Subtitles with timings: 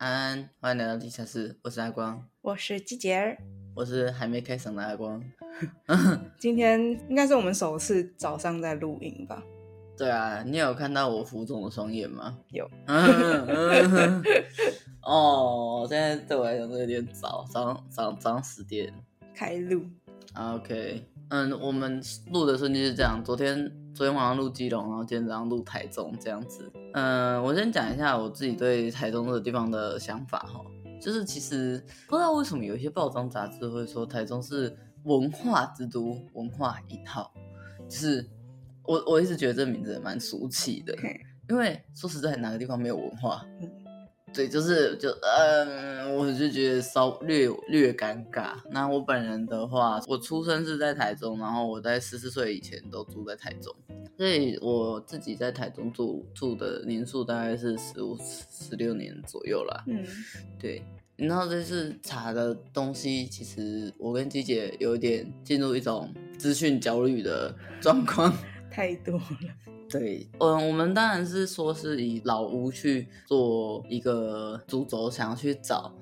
[0.00, 3.36] 安安，欢迎来到地下室，我是阿光，我是季杰儿，
[3.74, 5.22] 我是还没开嗓的阿光。
[6.40, 6.80] 今天
[7.10, 9.42] 应该是我们首次早上在录音吧？
[9.98, 12.38] 对啊，你有看到我浮肿的双眼吗？
[12.48, 12.66] 有。
[15.04, 18.90] 哦，现在对我来讲都有点早，早上早上十点
[19.34, 19.82] 开录。
[20.34, 26.70] OK，嗯，我们录的顺序是这样，昨天昨天晚上录基隆，然后今天早上录台中这样子。
[26.94, 30.60] 嗯，我先讲一下我自己对台中这个地方的想法哈，
[31.00, 37.32] 就是其实不知道为什么有一些报章杂志会说台中是文化之都，文化一号，
[37.88, 38.26] 就是
[38.84, 40.96] 我我一直觉得这名字蛮俗气的，
[41.48, 43.44] 因为说实在哪个地方没有文化？
[44.32, 48.54] 对，就是就嗯，我就觉得稍略略尴尬。
[48.70, 53.74] 那我本人的话，我出生是在台中，然后我在十四岁以前都住在台中，
[54.16, 59.84] 所以我自己在台中住住的年数大概是十五十六年左右啦。
[59.86, 60.04] 嗯，
[60.58, 60.82] 对。
[61.16, 68.32] 然后这次查的东西，其实我跟鸡姐有一点进入一种资讯焦虑的状况，
[68.70, 69.79] 太多了。
[69.90, 75.92] 对，嗯，我们当然是说是以老屋去做一个主轴，想要去找，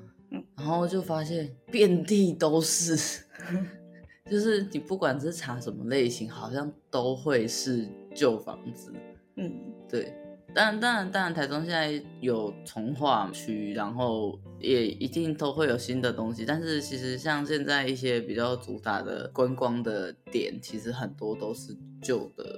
[0.57, 3.25] 然后就发现遍地都是，
[4.31, 8.93] 就是你不管是查什么类型，好像都会是旧房子。
[9.37, 9.51] 嗯，
[9.89, 10.13] 对，
[10.55, 22.58] 当然，当然，当然，台中现在有从化区，然后也一定都会有新的东西，但是其实像现在一些比较主打的观光的点，其实很多都是旧的。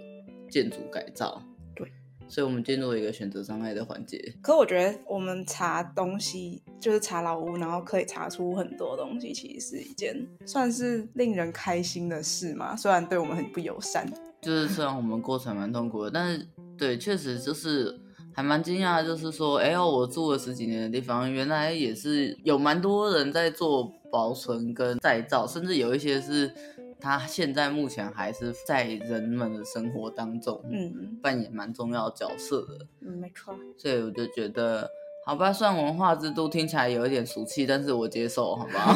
[0.51, 1.41] 建筑改造，
[1.75, 1.91] 对，
[2.29, 4.35] 所以我们进入了一个选择障碍的环节。
[4.43, 12.75] 可我觉得我们查东西，就是查老屋，然后可以查出很多东西，其实是一件算是令人开心的事嘛。
[12.77, 14.07] 虽然对我们很不友善，
[14.43, 16.47] 就是虽然我们过程蛮痛苦的，但是
[16.77, 17.99] 对，确实就是
[18.35, 26.53] 还蛮惊讶，就是说，哎呦，我住了十几年的地方，原来也是有蛮多人在做保存跟再造，甚至有一些是。
[27.01, 33.55] 他现在目前还是在人们的生活当中，嗯，扮演蛮重要角色的，嗯，没错。
[33.79, 34.89] 所以我就觉得，
[35.25, 38.95] 好吧，算文化之都听起来有一点俗气，但是我接受，好不好？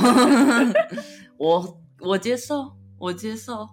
[1.39, 3.67] 我我接受，我接受。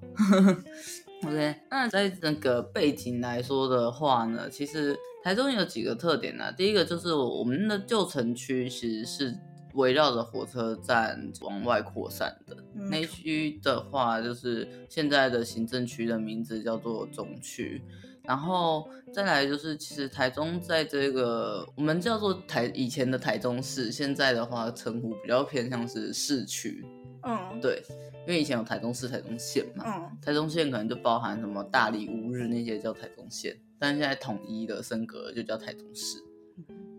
[1.23, 6.51] OK，那在那个背景来说的话呢，其实台中有几个特点呢、啊。
[6.51, 9.37] 第一个就是我们的旧城区其实是。
[9.73, 17.81] 围绕着火车站往外扩散的那一区的话，就是现在的行政区的名字叫做中区。
[18.23, 26.85] 然后再来就是，其实台中在这个我们叫做台以前的台中市，现在的话称呼比较偏向是市区。
[27.23, 27.83] 嗯，对，
[28.27, 29.83] 因为以前有台中市、台中县嘛。
[29.87, 36.17] 嗯，台中县可能就包含什么大理、乌日那些叫台中县，但现在统一的升格就叫台中市。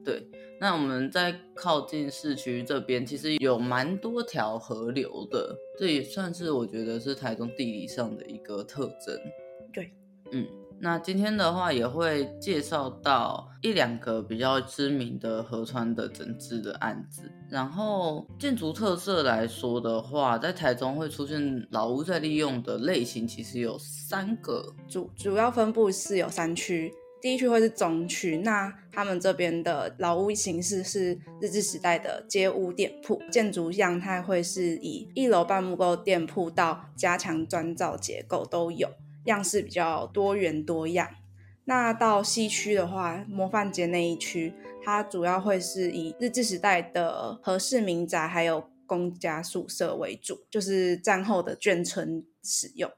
[0.04, 0.26] 对，
[0.60, 9.16] 那我们在靠近市区这边，其实有蛮多条河流的，这也算是我觉得是台中地理上的一个特征。
[9.72, 9.92] 对，
[10.32, 10.46] 嗯，
[10.80, 17.22] 那今天的话也会介绍到一两个比较知名的河川的整治的案子。
[17.48, 26.92] 然后建筑特色来说的话，在台中会出现老屋再利用的类型，其实有三个，主主要分布是有三区。
[27.22, 38.90] 第一区会是中区，那他们这边的老屋形式是日治时代的街屋店铺，建筑样态会是以一楼半木构店铺到加强砖造结构都有，
[39.26, 41.08] 样式比较多元多样。
[41.66, 52.90] 那到西区的话，模范街那一区，它主要会是以日治时代的和式民宅还有公家宿舍为主，就是战后的眷村使用。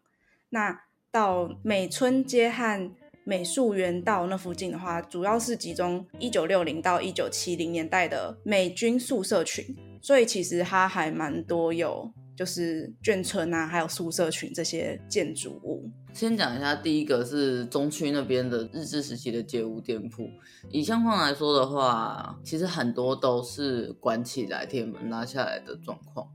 [0.48, 2.90] 那到美村街和
[3.24, 9.64] 美术园道那附近的话，主要是集中一九六零到一九七零年代的美军宿舍群，
[10.02, 15.90] 所以其实它还蛮多有就是眷村啊，还有宿舍群这些建筑物。
[16.12, 20.28] 先讲一下，第一个是中区那边的日治时期的街屋店铺，
[20.70, 26.28] 以相况来说的话，其实很多都是关起来铁门拉下来的状况。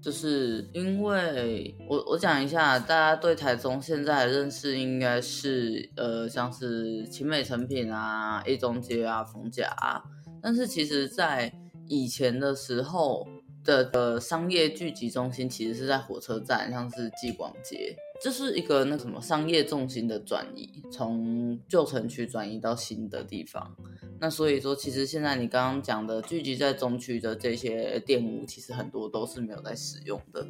[0.00, 10.02] 就是因为我我讲一下，大家对台中现在的认识应该是呃，像是勤美成品啊、一中街啊、逢甲啊，
[10.40, 11.52] 但是其实在
[11.86, 13.26] 以前的时候
[13.64, 17.94] 的的商业聚集中心其实是在火车站，像是继广街。
[18.20, 23.74] 这是一个那什么商业重心的转移，从旧城区转移到新的地方。
[24.18, 30.46] 那所以说，其实现在你刚刚讲的聚集在中区的这些店屋，其实很多都是没有在使用的。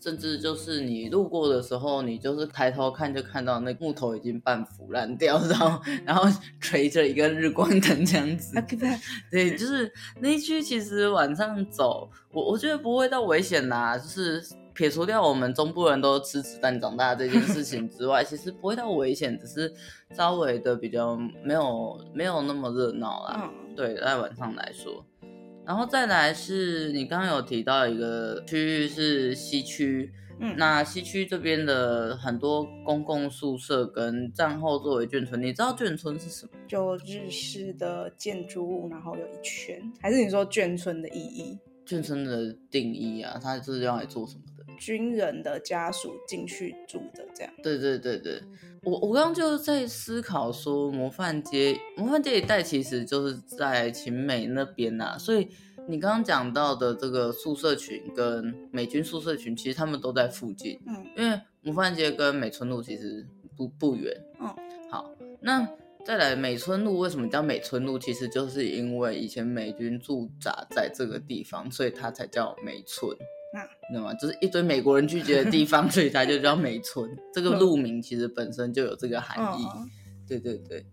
[0.00, 6.30] 甚至就是你路过的时候，你就是抬头看就看到那木头已经半腐烂掉，然后 然后
[6.60, 8.54] 垂着一个日光灯这样子。
[9.30, 9.90] 对，就是
[10.20, 19.72] 那一区其实晚上走，我我觉得不会到危险啦，就是撇除掉我们中部人都吃子弹长大这件事情之外，其实不会到危险，只是
[20.14, 23.50] 稍微的比较没有没有那么热闹啦。
[23.50, 25.06] 嗯、对，在晚上来说。
[25.64, 36.52] 然后再来是你刚刚有提到一个区域是西区，嗯，那西区这边的很多公共宿舍跟战后作为眷村，你知道眷村是什么？
[36.68, 41.58] 就日式的建筑物，然后有一圈，还是你说眷村的意义？
[41.86, 44.53] 眷村的定义啊，它是用来做什么的？
[44.84, 47.50] 军人的家属进去住的这样。
[47.62, 48.42] 对对对对，
[48.82, 55.48] 我我刚刚就在思考说，模范街模范街一带其实就是在秦美那边呐、啊，所以
[55.88, 60.78] 你刚刚讲到的这个宿舍群跟美军宿舍群，其实他们都在附近。
[60.86, 63.26] 嗯，因为模范街跟美村路其实
[63.56, 64.14] 不不远。
[64.38, 64.54] 嗯，
[64.90, 65.10] 好，
[65.40, 65.66] 那
[66.04, 67.98] 再来美村路为什么叫美村路？
[67.98, 73.16] 其实就是因为以前美军驻扎在这个地方，所以它才叫美村。
[73.90, 74.14] 知道吗？
[74.14, 77.08] 就是一堆美国人聚集的地方， 所以它就叫美村。
[77.32, 79.64] 这个路名其实本身就有这个含义。
[79.76, 79.90] 嗯、
[80.26, 80.84] 对对对，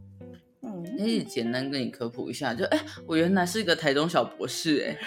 [0.62, 4.98] 嗯，可以简单跟你科普一下，就哎，我原来是一个台中小博士，哎，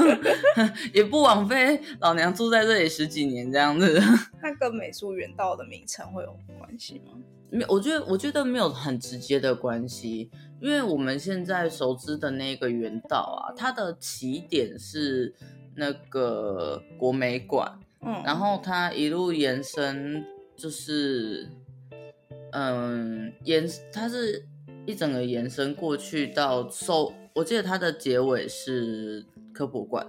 [0.92, 3.98] 也不枉费老娘住在这里十几年这样子。
[4.42, 7.12] 那跟美术园道的名称会有关系吗？
[7.50, 10.30] 没，我觉得我觉得没有很直接的关系，
[10.60, 15.34] 因为我们现在熟知的那个原道啊，它的起点是。
[15.76, 20.24] 那个国美馆，嗯，然后它一路延伸，
[20.56, 21.48] 就是，
[22.52, 24.44] 嗯，延，它是
[24.86, 30.06] 一整个延伸过去到收，我记得它的结尾是科博馆，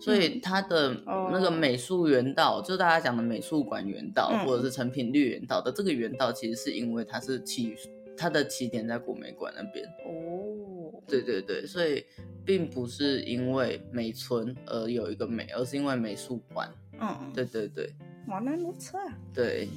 [0.00, 7.74] 所以它的那个美术园道，嗯、就大家讲的美术馆园道，嗯、或者是成品绿园道的这个园道，其实是因为它是起，
[8.16, 9.86] 它的起点在国美馆那边。
[10.04, 10.75] 哦，
[11.06, 12.04] 对对对，所以。
[12.46, 16.70] 并不是因为美村而有一个美，而是因为美术馆。
[17.00, 17.92] 嗯，对对对，
[18.28, 18.96] 原来如此。
[19.34, 19.68] 对，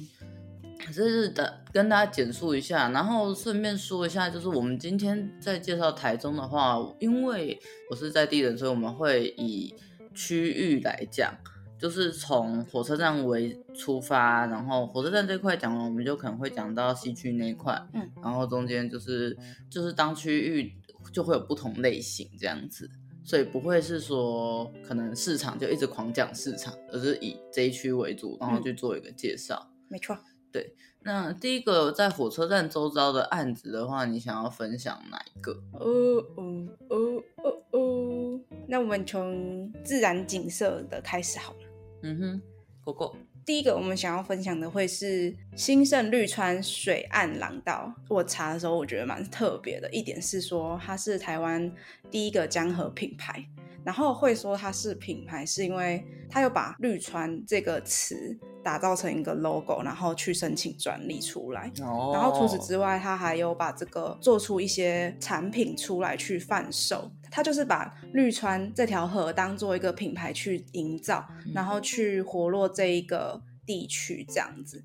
[0.86, 7.58] 这是的，跟大家简述一下，然后顺便说一下，就是我们今天在介绍台中的话，因为
[7.90, 9.74] 我是在地人，所以我们会以
[10.14, 11.34] 区域来讲，
[11.80, 19.36] 就是从火车站为出发，然后火车站这块讲完，我们就可能会讲到西区那一块，嗯，然后中间就是
[19.70, 20.74] 就是当区域。
[21.14, 22.88] 就会有不同类型这样子，
[23.24, 29.66] 所以不会是说可能市场就一直狂讲市场，而是以这一区为主，然后去做一个介绍。
[29.66, 30.16] 嗯、没错，
[30.52, 30.74] 对。
[31.02, 35.52] 那第一个在火车站周遭的案子的话，你想要分享哪一个？
[35.72, 35.88] 哦
[36.36, 41.69] 哦哦哦哦，那我们从自然景色的开始好了。
[42.02, 42.42] 嗯哼，
[42.84, 43.16] 果果。
[43.44, 47.92] 第一个我们想要分享的会是兴盛绿川水岸廊道。
[48.08, 51.72] 我查的时候，我觉得蛮特别的一点是说，它是台湾
[52.10, 53.44] 第一个江河品牌。
[53.82, 61.70] 然后会说它是品牌，是因为它有把绿川这个词打造成一个 logo，然后去申请专利出来。
[61.82, 62.10] 哦。
[62.14, 67.10] 然后除此之外，他还有把这个做出一些产品出来去贩售。
[67.30, 71.24] 他就是把绿川这条河当做一个品牌去营造，
[71.54, 74.84] 然后去活络这一个地区这样子。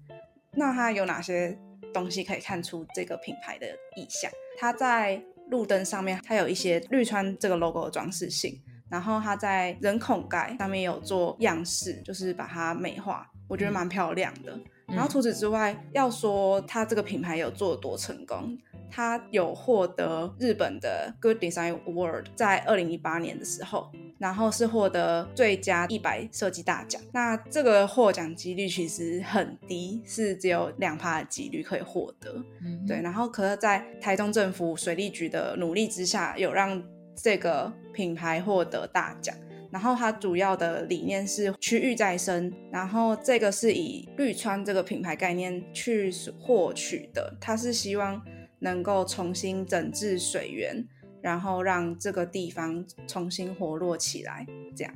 [0.51, 1.58] 那它有哪些
[1.94, 4.32] 东西可以看出这个品牌的意向？
[4.60, 8.62] 它在路灯上面，它有一些绿川这个 logo 的装饰性。
[8.88, 14.52] 然后它在人孔盖上面有做样式，就是把它美化，我觉得蛮漂亮的。
[14.88, 18.56] 嗯、然后除此之外，要说它这个品牌有做多成功，
[18.90, 27.02] 它有获得日本的 Good Design Award，在二零一八年的时候，然后是获得最佳一百设计大奖。
[27.12, 32.36] 那这个获奖几率其实很低，是只有两趴的几率可以获得。
[32.62, 36.80] 嗯、对，然后可是，在台中政府水利局的努力之下，有让
[37.16, 39.36] 这个品牌获得大奖，
[39.75, 48.22] 然后它主要的理念是区域再生，然后这个是以绿川这个品牌概念去获取的，它是希望
[48.60, 50.88] 能够重新整治水源，
[51.22, 54.48] 然后让这个地方重新活络起来。
[54.74, 54.96] 这样，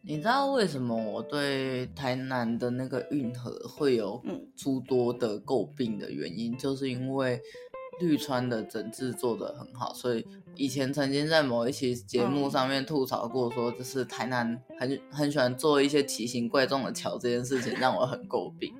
[0.00, 4.22] 你知道为什么我对台南的那个运河会有
[4.56, 7.40] 诸多的诟病的原因，嗯、就是因为。
[8.00, 10.26] 绿川的整治做得很好，所以
[10.56, 18.74] 以前曾经在某一期节目上面吐槽过，说就是台南很很喜欢做一些奇形怪状的桥，这件事情让我很诟病。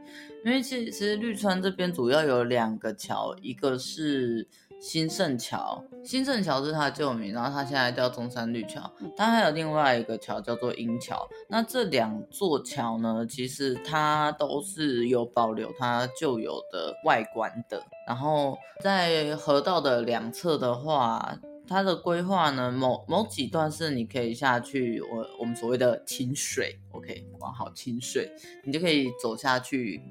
[0.45, 4.49] 因为其实绿川这边主要有两个桥，一个是
[4.81, 8.91] 新盛桥，新盛桥是它的旧名，然后它现在叫中山绿桥。
[9.17, 11.29] 它还有另外一个桥叫做鹰桥。
[11.49, 17.83] 那这两座桥呢，其实它都是有保留它旧有的外观的。
[18.07, 21.39] 然后在河道的两侧的话，
[21.71, 28.33] 它的规划呢，某某几段是你可以下去，我我们所谓的清水，OK，管好清水，
[28.65, 30.03] 你就可以走下去。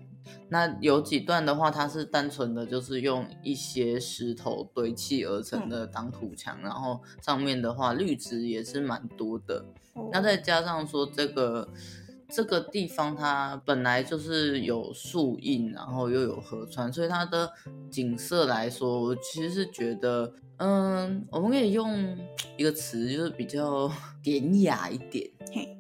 [0.48, 9.66] 那有几段的话，它是单纯的就是用一些石头堆砌而成的挡土墙，嗯、然后上面的话绿植也是蛮多的。
[9.96, 11.68] 哦、那再加上说这个
[12.30, 17.52] 这个地方它本来就是有树荫，然后又有河川，所以它的
[17.90, 20.34] 景色来说，我其实是觉得。
[20.62, 22.18] 嗯，我们可以用
[22.58, 23.90] 一个词，就是比较
[24.22, 25.26] 典雅一点，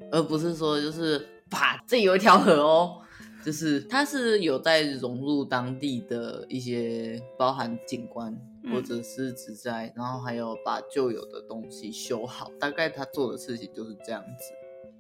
[0.09, 3.01] 而不是说就是啪，这有一条河哦，
[3.43, 8.33] 就是它是有在融入当地的一些包含景观
[8.71, 14.53] 或者是植栽，嗯、然后还有把旧有的东西修好，大概他做的事情就是这样子。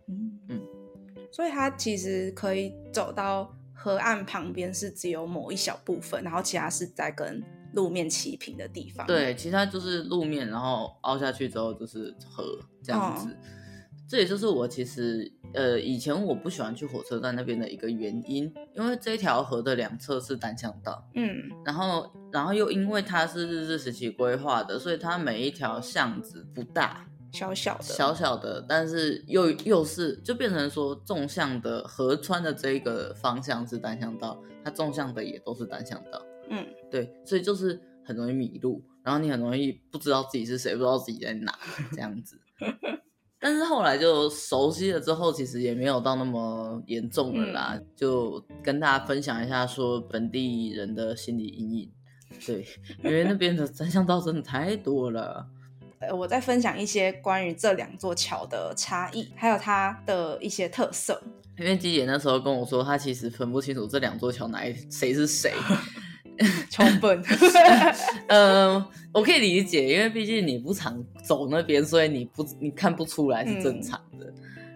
[0.09, 0.61] 嗯嗯，
[1.31, 7.43] 所以它其实可以走到河岸旁边，是只有某一小部分，然后其他是在跟。
[7.73, 12.43] 路面齐平的地方，对，其他就是路面，然后凹下去之后就是河
[12.83, 13.27] 这样子。
[13.29, 13.35] 哦、
[14.07, 36.21] 这也就是我其实呃以前我不喜欢去火车站那边的一个原因，因为这条河的两侧是单向道，嗯，然后然后又因为它是日治时期规划的，所以它每一条巷子不大，小小的，小小的，但是又又是就变成说纵向的河川的这一个方向是单向道，它纵向的也都是单向道。
[36.49, 41.57] 嗯，对，所以就是很容易迷路，然后你很容易不知道自己是谁，不知道自己在哪
[41.91, 42.39] 这样子。
[43.41, 47.73] 但是后来就熟悉了之后，其实也没有到那么严重了啦。
[47.73, 51.91] 嗯、就跟大家分享一下，说本地人的心理阴影。
[52.45, 52.65] 对，
[53.03, 55.47] 因为那边的单向道真的太多了。
[56.13, 61.21] 我再分享一些关于这两座桥的差异，还有它的一些特色。
[61.57, 65.53] 因为鸡姐那时候跟我说，她其实分不清楚这两座桥哪一谁是谁。
[66.69, 67.21] 穷 笨，
[68.27, 74.25] 嗯，我可以理解，因为毕竟你不常走那边，所以你不你看不出来是正常的。
[74.25, 74.33] 嗯、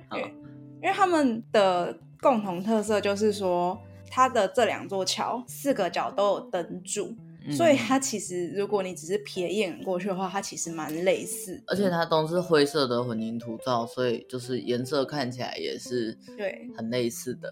[0.09, 7.15] 好，因为他们的共同特色就是说，它的这两座桥四个角都有灯柱，
[7.45, 11.63] 嗯、所以它其实如果你只是瞥一眼过去的话，它其实蛮类似。
[11.67, 17.51] 而且它都是灰色的混凝土造，所以就是颜色看起来也是对很类似的。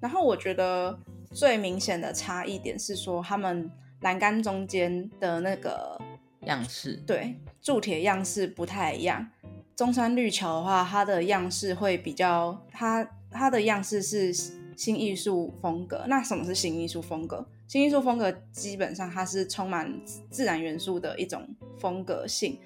[0.00, 0.98] 然后我觉得。
[1.30, 3.70] 最明显的差异点是说，他们
[4.00, 6.00] 栏杆中间的那个
[6.46, 9.28] 样式，对，铸铁样式不太一样。
[9.76, 14.32] 中山绿桥的话，它的样式会比较，它它的样式是
[14.74, 16.06] 新艺术风格。
[16.08, 17.46] 那什么是新艺术风格？
[17.68, 19.94] 新艺术风格基本上它是充满
[20.30, 21.46] 自然元素的一种
[21.76, 22.58] 风格性，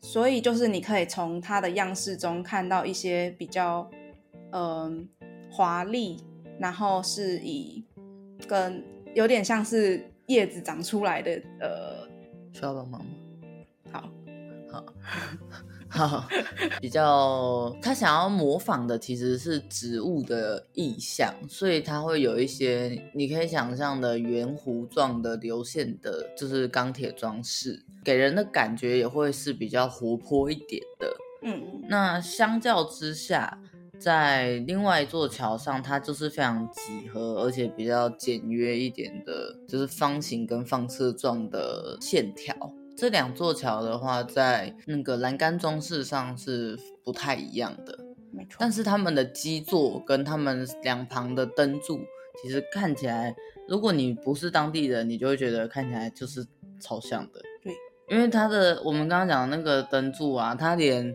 [0.00, 3.90] 所以就是你可以从它的样式中看到一些比较
[4.52, 5.08] 嗯
[5.50, 6.22] 华丽，
[6.60, 7.84] 然后是以
[8.46, 12.08] 跟有点像是叶子长出来的，呃，
[12.52, 13.10] 需要帮忙吗？
[13.90, 14.08] 好，
[14.70, 14.84] 好，
[15.88, 16.28] 好，
[16.80, 31.16] 比较他想要模仿的其实是植物的意象，所以它会有一些你可以想象的圆弧状的流线的，就是钢铁装饰，给人的感觉也会是比较活泼一点的。
[31.42, 33.58] 嗯，那相较之下。
[33.98, 42.54] 在另外一座桥上，它就是非常几何，而且比较简约一点的，就是方形跟放射状的线条。
[42.98, 47.96] 这两座桥的话，在那个栏杆装饰上是不太一样的，
[48.32, 48.56] 没错。
[48.58, 52.00] 但是他们的基座跟他们两旁的灯柱，
[52.42, 53.36] 其实看起来，
[53.68, 56.44] 如果你不是当地人，你就会觉得看起来就是
[56.80, 57.40] 超像的。
[57.62, 57.72] 对，
[58.10, 61.14] 因为它的我们刚刚讲的那个灯柱啊，它连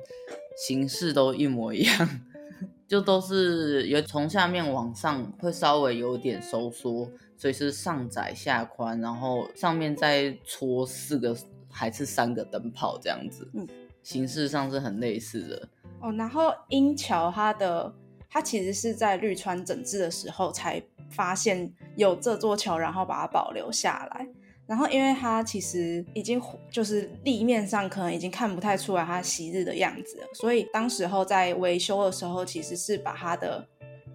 [0.55, 2.09] 形式都一模一样。
[2.87, 11.35] 就都是有从下面往上会稍微有点收缩，所以是上窄下宽，然后上面再戳四个
[11.73, 13.67] 还是三个灯泡这样子，嗯，
[14.03, 15.67] 形式上是很类似的
[15.99, 16.11] 哦。
[16.13, 17.91] 然后鹰桥它的
[18.29, 24.27] 它其实是在绿川整治的时候才发现有这座桥，然后把它保留下来。
[24.65, 33.67] 然后，因为它其实已经就是立面上可能已经看不太出来它昔日的样子了，所以当时候在维修的时候，其实是把它的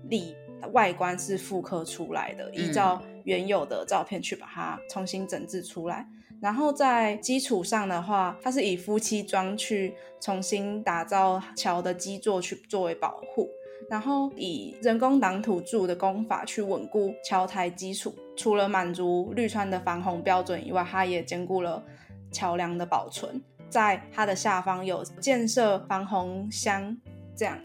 [0.09, 0.35] 立
[0.73, 6.09] 外观是复刻出来的，依照原有的照片去把它重新整治出来。
[6.41, 13.49] 然后在基础上的话，它是以夫妻桩去重新打造桥的基座去作为保护。
[13.89, 21.83] 然后以人工挡土柱的工法去稳固桥台基础，除了满足绿川的防洪标准以外，它也兼顾了
[22.31, 26.95] 桥梁的保存，在它的下方有建设防洪箱，
[27.35, 27.59] 这样，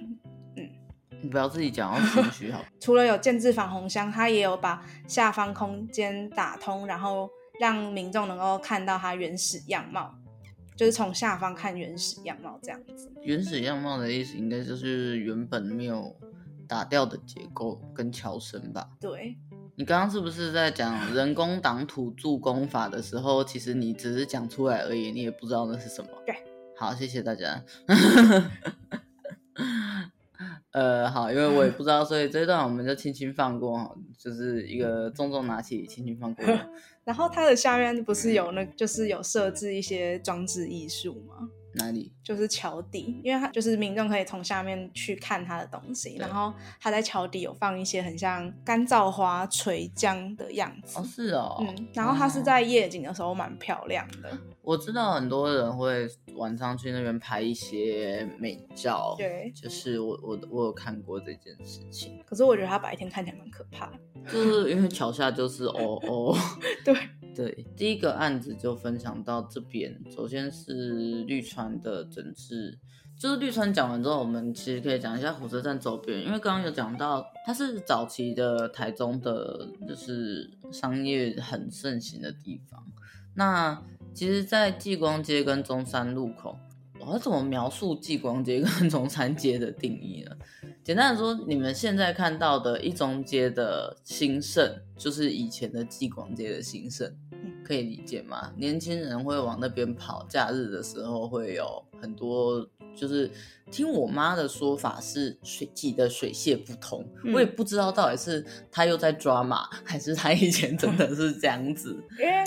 [0.55, 0.69] 嗯，
[1.21, 2.63] 你不要自己讲，要心虚好。
[2.79, 7.29] 除了有建置防洪箱，它也有把下方空间打通，然后
[7.63, 10.13] 让民众能够看到它原始样貌，
[10.75, 13.09] 就是从下方看原始样貌这样子。
[13.21, 16.13] 原始样貌的意思应该就是原本没有
[16.67, 18.89] 打掉的结构跟桥身吧？
[18.99, 19.37] 对。
[19.75, 26.09] 你刚刚是不是在讲 人工挡土助攻法的时候，其实你只是讲出来而已，你也不知道那是什么？
[26.27, 26.35] 对，
[26.75, 27.63] 好，谢谢大家。
[30.73, 36.43] 呃，好，因为我也不知道，所以这一段我们就轻轻放过，就是一个重重拿起，轻轻放过。
[37.05, 41.49] 然后它的下面不是有那，就是有设置一些装置艺术吗？
[41.75, 42.11] 哪里？
[42.23, 50.99] 就是桥底，因为它就是民众可以从下面去看它的东西，然后它在桥底有放一些很像干燥花垂浆的样子。
[50.99, 54.37] 哦，是哦，嗯，然后它是在夜景的时候蛮漂亮的。
[54.61, 62.23] 我知道很多人会晚上去那边拍一些美照，对，就是我我我有看过这件事情。
[62.25, 66.37] 可是我觉得它白天看起来蛮可怕的，就是因为桥下就是 哦哦，
[66.85, 66.95] 对。
[67.35, 69.99] 对，第一个案子就分享到这边。
[70.09, 72.77] 首先是绿川的整治，
[73.17, 82.83] 就是绿川讲完之后，我们其实可以讲一下火车站周边，因为刚刚有讲到，它是早期的台中的，就是商业很盛行的地方。
[83.35, 83.81] 那
[84.13, 86.55] 其实，在继光街跟中山路口，
[86.99, 90.35] 我要怎么描述继光街跟 中山街的定义呢？
[90.83, 97.09] 简单的说，你们现在看到的一中街的兴盛，就是以前的继广街的兴盛，
[97.63, 98.51] 可以理解吗？
[98.57, 103.31] 年轻人会往那边跑，假日的时候会有很多，就是
[103.71, 111.95] 听我妈的说法是水挤得水泄不通，嗯、我也不知道到底是他又在抓马，还是他以前真的是这样子。
[112.19, 112.43] 因为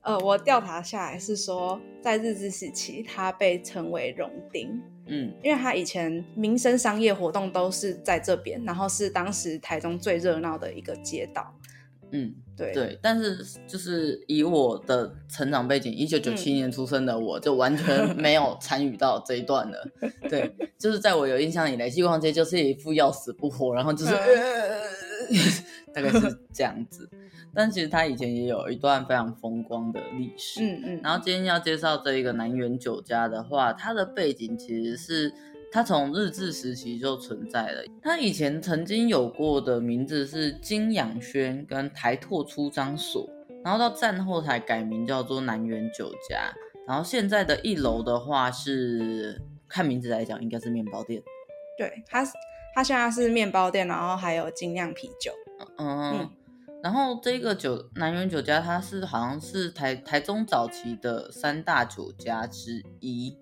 [0.00, 4.80] 呃，我调查下来是说，在日治时期，它被称为荣町。
[5.08, 11.54] 嗯，因为他以前民生商业活动都是在这边，然后是当时台中最热闹的一个街道。
[12.10, 19.86] 嗯，对对，但是就是以我的成长背景，一九九七年出生的我，就完全 没有参与到这一段了。
[20.30, 24.14] 对，就是在我有印象以来，西光街就是一副要死不活，然后就是。
[25.92, 27.08] 大概是这样子，
[27.54, 30.60] 但其实他以前也有一段非常风光的历史。
[30.62, 31.00] 嗯嗯。
[31.02, 35.32] 然后今天要介绍这一个南园酒家的话，它的背景其实是
[35.70, 37.82] 它从日治时期就存在了。
[38.02, 43.28] 它以前曾经有过的名字是金养轩跟台拓出张所，
[43.64, 46.52] 然后到战后才改名叫做南园酒家。
[46.86, 51.22] 然后现在的一楼的话是看名字来讲应该是面包店。
[51.76, 52.24] 对，它
[52.74, 55.32] 它现在是面包店，然后还有精酿啤酒。
[55.76, 56.30] 嗯，嗯，
[56.82, 63.36] 然后这个酒南园酒家，它是好像是台台中早期的三大酒家之一，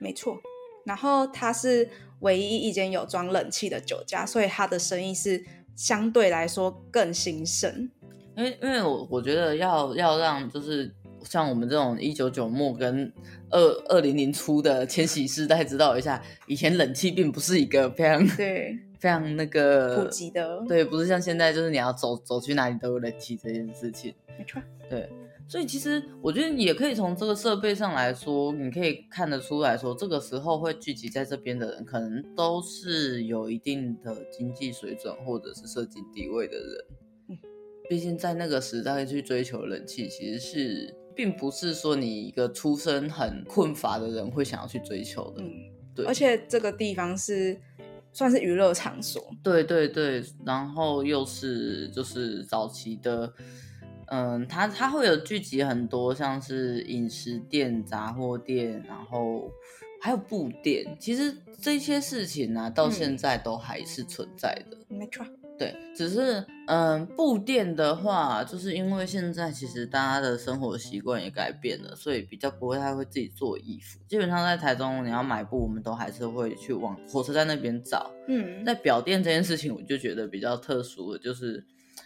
[0.00, 0.36] 没错。
[0.84, 1.88] 然后它是
[2.20, 5.42] 唯一一间有装冷气的酒家，所以它的生意是
[5.74, 7.90] 相对来说更兴盛。
[8.36, 10.92] 因为因为我我觉得要要让就是
[11.24, 13.10] 像我们这种一九九末跟
[13.50, 18.78] 二二零零初的千禧世代知道一下，以前冷气并不是一个非常对。
[19.02, 24.14] 非常那个普及的，对，不是像现在，就是你要走走去哪里都有冷气这件事情。
[24.38, 25.10] 没错，对，
[25.48, 36.84] 所以其实我觉得也可以从这个设备上来说，你可以看得出来说，这个时候会聚集在这边的人，可能都是有一定的经济水准或者是社经地位的人。
[37.30, 37.38] 嗯，
[37.90, 45.42] 毕竟在那个时代去追求冷气，其实是并不是说你一个出身很困乏的人会想要去追求的。
[45.42, 45.50] 嗯，
[45.92, 47.60] 对，而且这个地方是。
[48.12, 53.32] 算是娱乐场所，对对对，然后又是就是早期的，
[54.06, 59.50] 嗯，它它会有聚集很多像是饮食店、杂货店，然后
[60.00, 65.24] 还有布店，其实这些事情呢、啊，到现在都还是存在的，嗯、没错。
[65.58, 74.00] 对，只是嗯，布店的话，就是因为现在其实大家的生活习惯也改变了，所以比较不会太会自己做衣服。
[74.08, 78.10] 基本上在台中，你要买布，我们都还是会去往火车站那边找。
[78.28, 81.64] 嗯，在表店这件事情，我就觉得比较特殊的，就是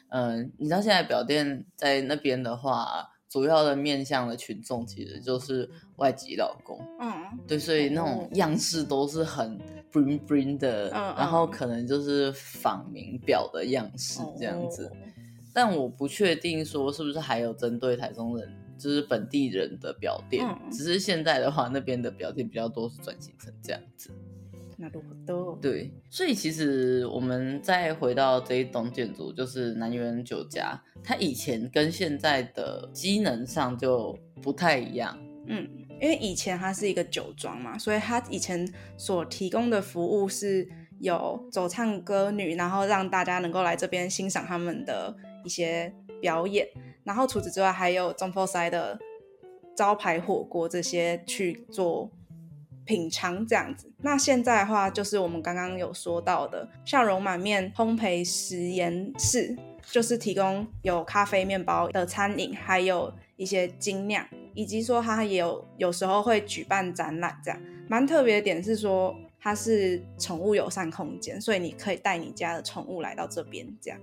[0.09, 3.11] 嗯，你知道现在表店在那边的话。
[3.29, 7.13] 主要的面向的群众其实就是外籍老公，嗯，
[7.47, 9.59] 对，所以那种样式都是很
[9.97, 15.13] bling bling 的，嗯，然后可能就是仿名表的样式这样子，嗯，
[15.55, 24.11] 但我不确定说是不是还有针对台中人，就是本地人的表店，嗯，只是现在的话，那边的表店比较多是转型成这样子。
[24.79, 35.19] 那都多对，所以其实我们再回到这一栋建筑，就是南园酒家，它以前跟现在的机能上就不太一样。
[35.47, 35.67] 嗯，
[36.01, 46.67] 因为以前它是一个酒庄嘛，所以它以前所提供的服务是有走唱歌女，然后让大家能够来这边欣赏他们的一些表演。
[47.05, 48.99] 然后除此之外，还有总铺师的
[49.77, 52.11] 招牌火锅这些去做
[52.85, 53.93] 品尝这样子。
[53.99, 59.57] 那现在的话，就是我们刚刚有说到的笑容满面烘焙实验室，
[59.91, 74.01] 就是提供有咖啡、面包的餐饮，还有一些精酿，以及说它也有有时候会举办展览，这样蛮特别的点是说它是宠物友善空间，所以你可以带你家的宠物来到这边这样。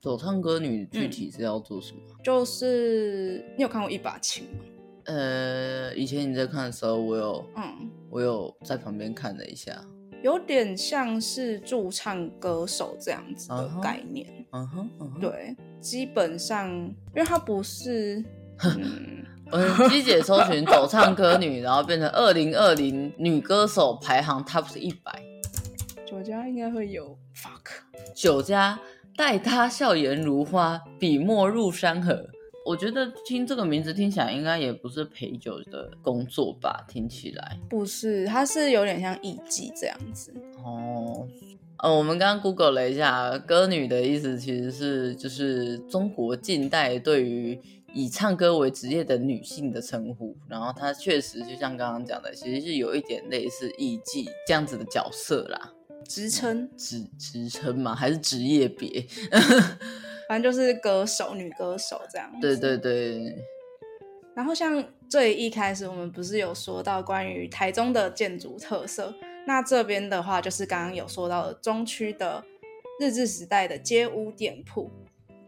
[0.00, 2.00] 走唱歌女具体是要做什么？
[2.08, 4.64] 嗯、就是你有看过一把琴吗？
[5.04, 9.82] 呃，以前你在看的时候，我有，嗯，我有在旁边看了一下，
[10.22, 14.26] 有点像是驻唱歌手这样子的概念。
[14.52, 18.24] 嗯哼，对，基本上，因为它不是，嗯，
[19.50, 25.12] 我机姐搜寻走唱歌女，然后变成二零二零女歌手排行 Top 一百，
[26.06, 28.78] 酒家应该会有 fuck 酒家。
[29.16, 32.28] 待他笑颜如花，笔墨入山河。
[32.66, 36.84] 我觉得听这个名字听起来应该也不是陪酒的工作吧？
[36.88, 40.34] 听起来不是，它是有点像艺妓这样子。
[40.64, 41.28] 哦，
[41.78, 47.60] 呃，我们刚刚 Google 了一下，歌女的意思其实是就是中国近代对于
[47.94, 50.36] 以唱歌为职业的女性的称呼。
[50.48, 55.72] 然后她确实就像刚刚讲的，其实是有一点类似艺妓这样子的角色啦。
[56.06, 57.94] 职称职职称吗？
[57.94, 59.06] 还是职业别？
[60.28, 62.30] 反正就是歌手，女歌手这样。
[62.40, 63.34] 对对对。
[64.34, 69.14] 然后像最一开始我们不是有说到关于台中的建筑特色？
[69.46, 72.44] 那这边的话就是刚刚有说到的中区的
[72.98, 74.90] 日治时代的街屋店铺。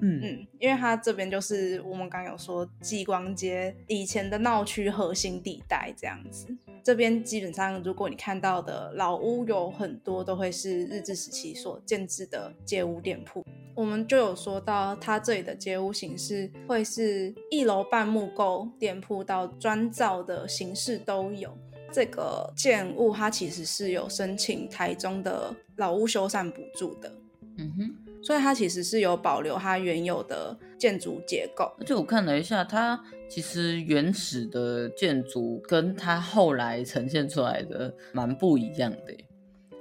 [0.00, 6.46] 嗯嗯，因为它这边就是我们刚刚有说继光街以前的闹区核心地带这样子。
[6.82, 13.44] 这边基本上，如果你看到的老屋有很多都会是日治时期所建置的街屋店铺。
[13.74, 21.56] 我们就有说到，它这里的街屋形式会是一楼半木构店铺到砖造的形式都有。
[21.92, 27.12] 这个建物它其实是有申请台中的老屋修缮补助的。
[27.58, 27.95] 嗯哼。
[28.26, 39.16] 所以它其实是有保留它原有的建筑结构，而且我看了一下，它其实原始的建筑跟它后来呈现出来的蛮不一样的。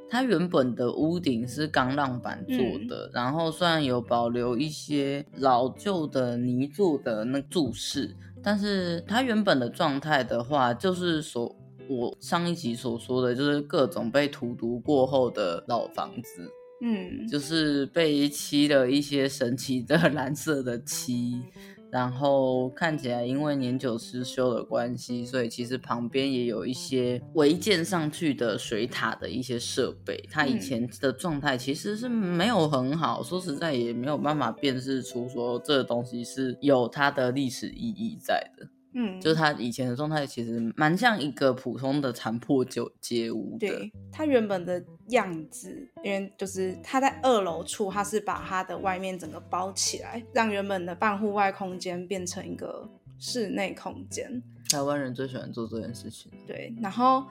[0.08, 11.56] 它原本的屋顶是钢浪板做的，嗯、然后虽然有保留一些老旧的泥做的那柱式，但是它原本的状态的话，就是所
[11.90, 16.48] 我上一集所说的，就是各种被荼毒过后的老房子。
[16.82, 21.42] 嗯，就是被漆了一些神奇的 蓝色的漆，
[21.90, 38.68] 然后看起来因为年久失修的关系，所以其实旁边也有一些违建上去的水塔的一些设备，它以前的状态其实是没有很好，说实在也没有办法辨识出说这个东西是有它的历史意义在的。
[38.98, 43.68] 嗯，就是他以前的状态其实蛮像一个普通的残破旧街屋的。
[43.68, 54.42] 对，他原本的样子，因为就是他在二楼处，他是把他的外面整个包起来，让原本的半户外空间变成一个室内空间。
[54.70, 56.32] 台湾人最喜欢做这件事情。
[56.48, 57.26] 对，然后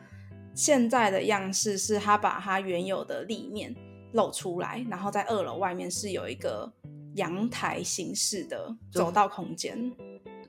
[0.55, 3.75] 现在的样式是他把他原有的立面
[4.13, 6.71] 露出来，然后在二楼外面是有一个
[7.15, 9.91] 阳台形式的走道空间。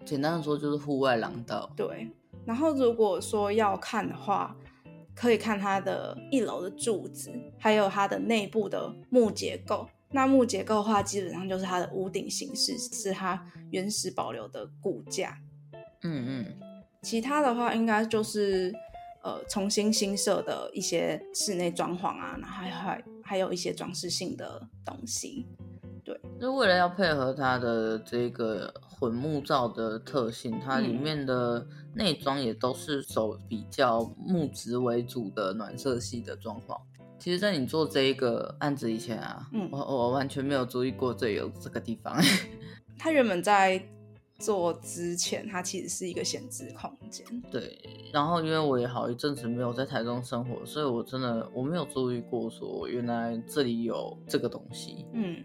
[0.06, 1.70] 简单的说就是户外廊道。
[1.76, 2.10] 对，
[2.46, 4.56] 然后如果说要看的话，
[5.16, 9.88] 可以看它的一楼的柱子，还有它的内部的木结构。
[10.12, 15.38] 那木结构的话，基本上就是它的屋顶形式，是它原始保留的骨架。
[16.04, 16.46] 嗯嗯。
[17.02, 18.74] 其他的话，应该就是
[19.24, 25.48] 呃重新新设的一些室内装潢啊，然后还还还有一些装饰性的东西。
[26.04, 28.74] 对，就为了要配合它的这个。
[29.00, 36.80] 混木造的特性，它里面的内装也都是走比较木质为主的暖色系的状况。
[37.18, 42.16] 其实，在你做这一个案子以前啊，嗯、我我完全没有注意过这有这个地方。
[43.00, 43.82] 它原本在
[44.38, 47.26] 做之前，它其实是一个闲置空间。
[47.50, 47.80] 对，
[48.12, 55.06] 然后因为我也好一阵子没有在台中生活，所以我真的我没有注意过说原来这里有这个东西。
[55.14, 55.44] 嗯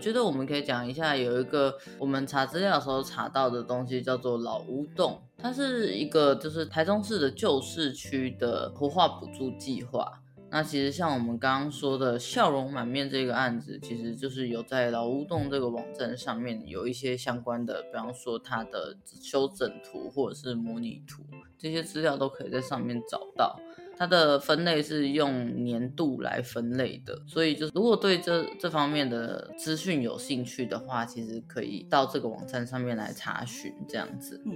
[0.00, 5.20] 觉得我们可以讲一下，有一个我们查资料的时候查到的东西，叫做老屋洞。
[5.38, 10.20] 它是一个就是台中市的旧市区的活化补助计划。
[10.48, 21.24] 那其实像我们刚刚说的笑容满面这个案子，其实就是有在老屋洞这个网站上面有一些相关的，比方说它的修整图或者是模拟图，
[21.58, 23.58] 这些资料都可以在上面找到。
[23.98, 34.42] 它的分类是用年度来分类的，所以就是如果对这这方面的资讯有兴趣的话，其实可以到这个网站上面来查询这样子。
[34.44, 34.54] 嗯，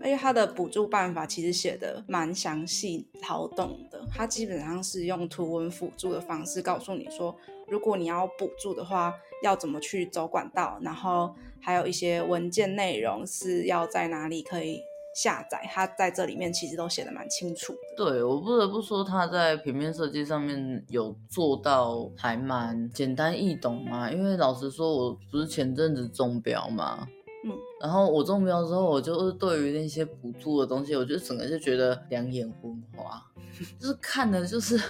[0.00, 7.36] 而且它的补助办法其实写的蛮详细好懂的，它基本上是用图文辅助的方式告诉你说，
[7.68, 9.12] 如果你要补助的话，
[9.42, 14.80] 要怎么去走管道，然后还有一些文件内容是要在哪里可以。
[15.14, 17.78] 下载，它在这里面其实都写的蛮清楚的。
[17.96, 24.10] 对，我不得不说，它在平面设计上面有做到还蛮简单易懂嘛。
[24.10, 27.06] 因为老实说，我不是前阵子中标嘛，
[27.44, 33.22] 嗯，然后我中标之后，我就是对于那些补助的东西，我就整个就觉得两眼昏花，
[33.78, 34.80] 就是看的就是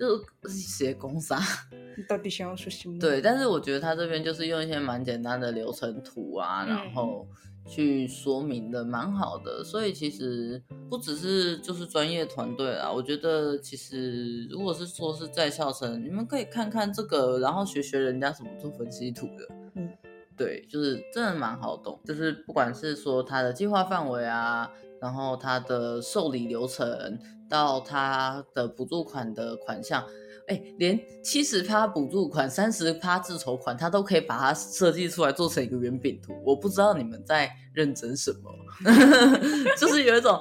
[0.00, 1.38] 就是写公啥，
[1.96, 2.98] 你到底想要说什么？
[2.98, 7.26] 对，但是我觉得他这边就是用一些蛮简单的流程图啊，然后。
[7.30, 7.36] 嗯
[7.68, 19.88] 去说明的蛮好的，所以其实不只是就是专业团队啦，我觉得其实如果是说是在校生，你们可以看看这个，然后学学人家怎么做分析图的，嗯，
[20.36, 24.68] 对，就是真的蛮好懂，就是不管是说他的计划范围啊，
[25.00, 30.04] 然后它的受理流程，到它的补助款的款项。
[30.48, 36.34] 哎，连七十趴补助款、三十趴自筹款，他都可以把它设计出来做成一个圆饼图。
[36.44, 38.50] 我不知道你们在认真什么，
[39.78, 40.32] 就是有一种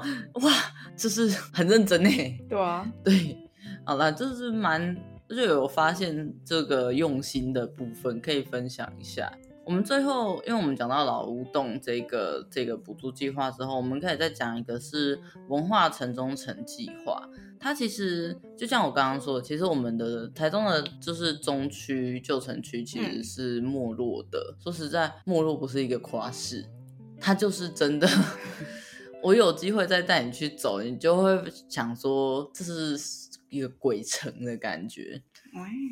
[0.42, 0.52] 哇，
[0.98, 2.10] 就是很认真呢。
[2.50, 3.38] 对啊，对，
[3.86, 4.98] 好啦，就是蛮
[5.30, 9.32] 就有发现这个用心的部分，可以分享一下。
[9.70, 17.30] 我们最后，因为我们讲到老屋洞这个这个补助计划之后，我们可以再讲一个是文化城中城计划。
[17.60, 24.56] 它其实就像我刚刚说的，其实我们的台中的就是中区旧城区其实是没落的。
[24.58, 26.66] 嗯、说实在，没落不是一个夸饰，
[27.22, 28.10] 它就是真的。
[29.22, 32.98] 我有机会再带你去走，你就会想说这是
[33.50, 35.22] 一个鬼城的感觉。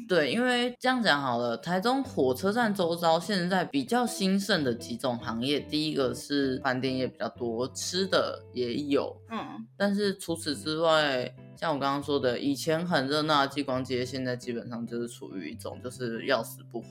[0.08, 16.88] 对，因为这样讲好了，台中火车站周遭现在比较兴盛的几种行业，第一个是饭店业比较多，吃的也有，嗯，但是除此之外，像我刚刚说的，以前很热闹的激光街，现在基本上就是处于一种就是要死不活，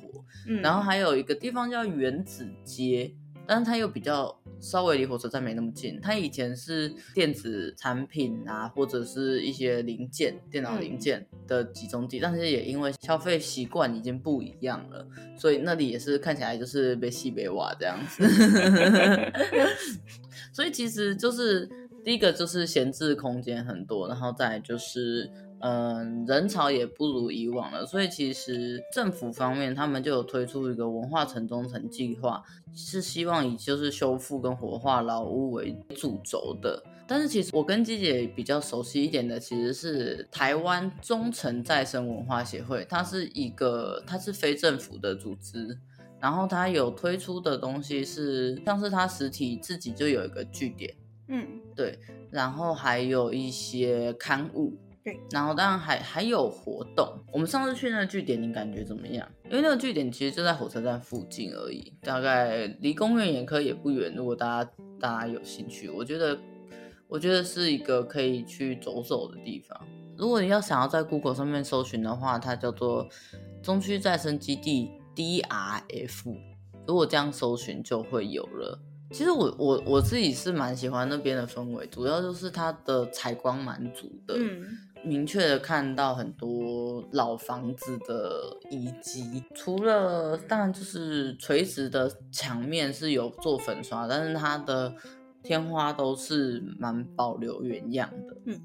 [0.47, 3.15] 嗯，然后还有一个地方叫原子街。
[3.47, 6.01] 但是它又比较稍微离火车站没那么近。
[6.01, 12.19] 它以前是电子产品啊，或者是一些零件、电脑零件的集中地。
[12.19, 15.07] 嗯、但是也因为消费习惯已经不一样了，
[15.39, 18.27] 所以那里也是看起来就是被西北瓦这样子。
[20.53, 21.69] 所以其实就是
[22.05, 25.31] 第一个就是闲置空间很多，然后再就是。
[25.61, 32.43] 嗯，人潮也不如以往了，所以其实政府方面他们就有推出一个文化城中城计划，
[32.75, 36.83] 是希望以就是修复跟活化老屋为主轴的。
[37.09, 45.79] 但是其实我跟鸡姐比较熟悉一点的，其实是台湾中诚再生文化协会，它是一个它是非政府的组织，
[46.21, 50.95] 然后它有推出的东西是像是它实体自己就有一个据点，
[51.29, 51.99] 嗯，对，
[52.31, 54.77] 然后还有一些刊物。
[55.31, 59.29] 然后当然还还有活动，我们上次去那个据点，你感觉怎么样？
[59.45, 64.15] 因为那个据点其实就在火车站附近而已，大概离公园眼科也不远。
[64.17, 66.39] 如果大家大家有兴趣，我觉得
[67.09, 69.79] 我觉得是一个可以去走走的地方。
[70.17, 73.07] 如果你要想要在 Google 上面搜寻的话，它叫做
[73.63, 76.37] 中区再生基地 DRF，
[76.87, 78.81] 如果这样搜寻就会有了。
[79.13, 84.35] 其实我我我自己是蛮喜欢那边的氛围，主要就是它的采光蛮足的。
[84.37, 84.67] 嗯
[85.07, 94.93] 明确的看到很多老房子的遗迹，除了当然就是垂直的墙面是有做粉刷，但是它的
[95.45, 98.37] 天花都是蛮保留原样的。
[98.47, 98.61] 嗯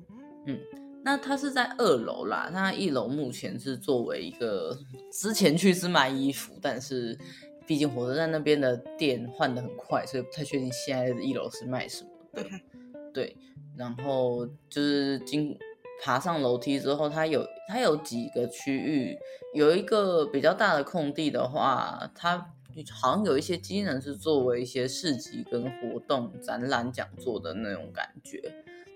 [0.48, 0.60] 嗯，
[1.04, 4.76] 那它是在二楼啦，那一楼目前是作为一个
[5.12, 7.16] 之前去是卖衣服，但是
[7.68, 12.44] 毕竟火车站那边的店换的很快，所以不太确定现在的一楼是卖什么的。
[13.14, 13.38] 对，
[13.78, 15.56] 然后就是经。
[16.04, 19.16] 爬上楼梯之后，它有它有几个区域，
[19.54, 22.40] 有一个比较大的空地的话，它
[22.92, 28.42] 好像有一些机能是作为一些市集跟活动、展览、讲座的那种感觉。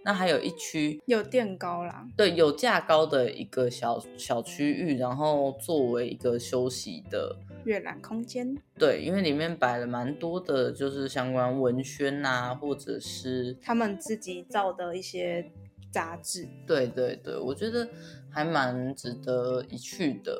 [0.03, 8.55] 那还有一区有垫高啦，对，有架高的一个小小区域，然后作为一个休息的阅览空间。
[8.77, 15.51] 对，因为里面摆了蛮多的，就是相关文宣啊，或者是他们自己造的一些。
[15.95, 16.45] 杂志。
[16.67, 17.88] 对对对，我觉得
[18.29, 20.38] 还蛮值得一去的。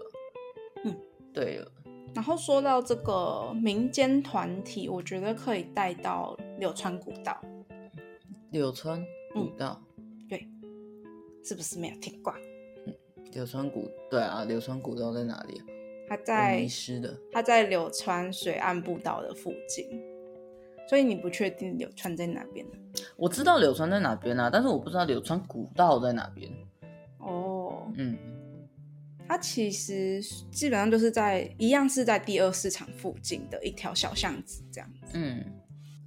[0.84, 0.94] 嗯，
[1.34, 1.72] 对了。
[2.14, 7.42] 然后说到这个民间团体，我觉得可以带到柳川古道。
[8.52, 9.02] 柳川
[9.34, 10.46] 古道，嗯，对，
[11.42, 12.34] 是不是没有听过？
[12.86, 12.94] 嗯，
[13.32, 15.62] 柳川古，对啊，柳川古道在哪里？
[16.08, 19.88] 它在迷失的，它在柳川水岸步道的附近，
[20.88, 22.66] 所以你不确定柳川在哪边？
[23.18, 26.52] 我知道柳川在哪边啊，但是我不知道柳川古道在哪边。
[27.20, 28.18] 哦，嗯，
[29.28, 30.22] 它其实
[30.52, 35.12] 基本上就是在一样是在第二市场附近的一条小巷子这样子。
[35.14, 35.44] 嗯，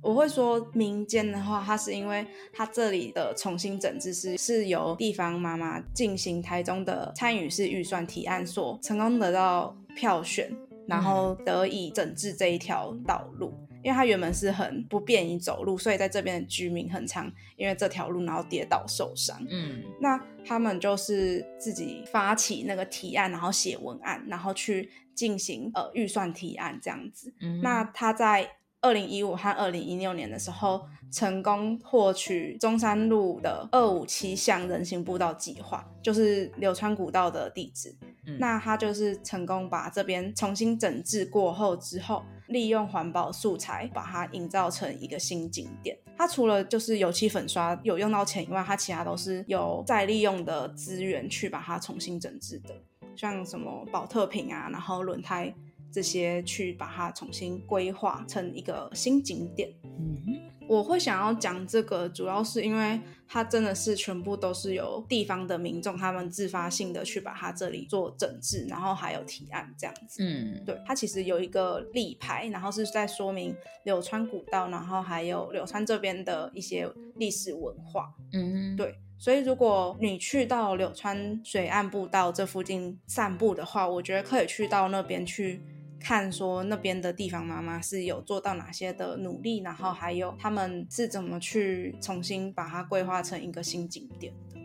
[0.01, 9.77] 我会说民间的话，它是因为它这里的重新整治是是由地方妈妈进行台中的参与式预算提案所成功得到。
[9.97, 10.49] 票选，
[10.87, 19.35] 然后得以整治这一条道路，嗯、因为他原本是很不便于走路，所以在这边的居民很常因为这条路然后跌倒受伤。
[19.49, 27.33] 嗯，那他们就是自己发起那个提案，然后写文案，然后去进行呃预算提案这样子。
[27.41, 28.47] 嗯，那他在
[28.83, 37.97] 二零一五和二零一六年的时候，成功获取中山路的二五七巷人行步道计划，就是柳川古道的地址。
[38.27, 45.97] 嗯那他就是成功把这边重新整治过后之后，利用环保素材把它营造成一个新景点。
[46.17, 52.75] 它除了就是油漆粉刷有用到钱以外，它其他都是有再利用的资源去把它重新整治的，
[53.15, 55.55] 像什么保特瓶啊，然后轮胎
[55.93, 59.73] 这些去把它重新规划成一个新景点。
[59.85, 60.41] 嗯。
[60.69, 70.23] 我会想要讲这个，主要是因为它真的是全部都是由地方的民众他们自发性的去把它这里做整治，然后还有提案这样子。
[70.23, 78.13] 嗯，对，它其实有一个立牌，然后是在说明柳川古道，然后还有柳川这边的一些历史文化。
[78.35, 85.63] 嗯，对，所以如果你去到柳川水岸步道这附近散步的话，我觉得可以去到那边去。
[86.01, 94.61] 看说那边的地方妈妈是有做到哪些的努力，然后还有他们是怎么去重新把它规划成一个新景点的。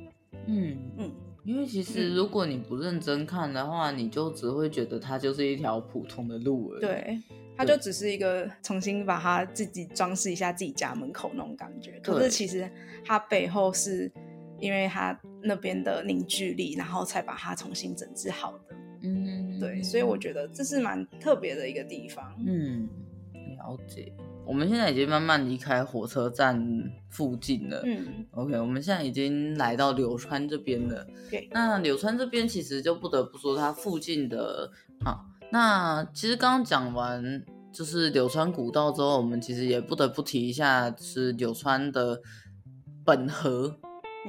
[0.45, 1.11] 嗯嗯，
[1.43, 6.81] 因为其实如果你不认真看的话，嗯、你就只会觉得它就是一条普通的路而已。
[6.81, 7.21] 对，
[7.57, 11.99] 它就只是一个重新把它自己装饰一下自己家门口那种感觉。
[12.03, 12.69] 可是其实
[13.05, 14.11] 它背后是
[14.59, 18.75] 因为它那边的凝聚力，然后才把它重新整治好的。
[19.63, 22.33] 嗯，对，所以我觉得这是蛮特别的一个地方。
[22.45, 22.87] 嗯，
[23.57, 24.11] 了解。
[24.45, 26.61] 我们现在已经慢慢离开火车站
[27.09, 27.81] 附近了。
[27.85, 31.07] 嗯，OK，我们现在已经来到柳川这边了。
[31.31, 34.69] 对，那柳川这边其实就不得不说它附近的
[35.05, 35.23] 啊。
[35.49, 42.19] 那其实刚刚讲完就是柳川古道之后，我们其实也不得不提一下是柳川的
[43.05, 43.79] 本河。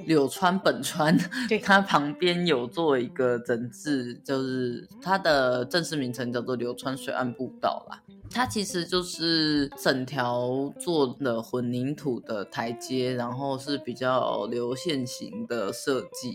[0.06, 1.16] 柳川本川，
[1.48, 8.02] 对，它旁边有做一个整治，就是它的正式名称叫做柳川水岸步道啦。
[8.30, 16.34] 它其实就是整条做了混凝土的台阶，然后是比较流线型的设计。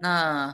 [0.00, 0.52] 那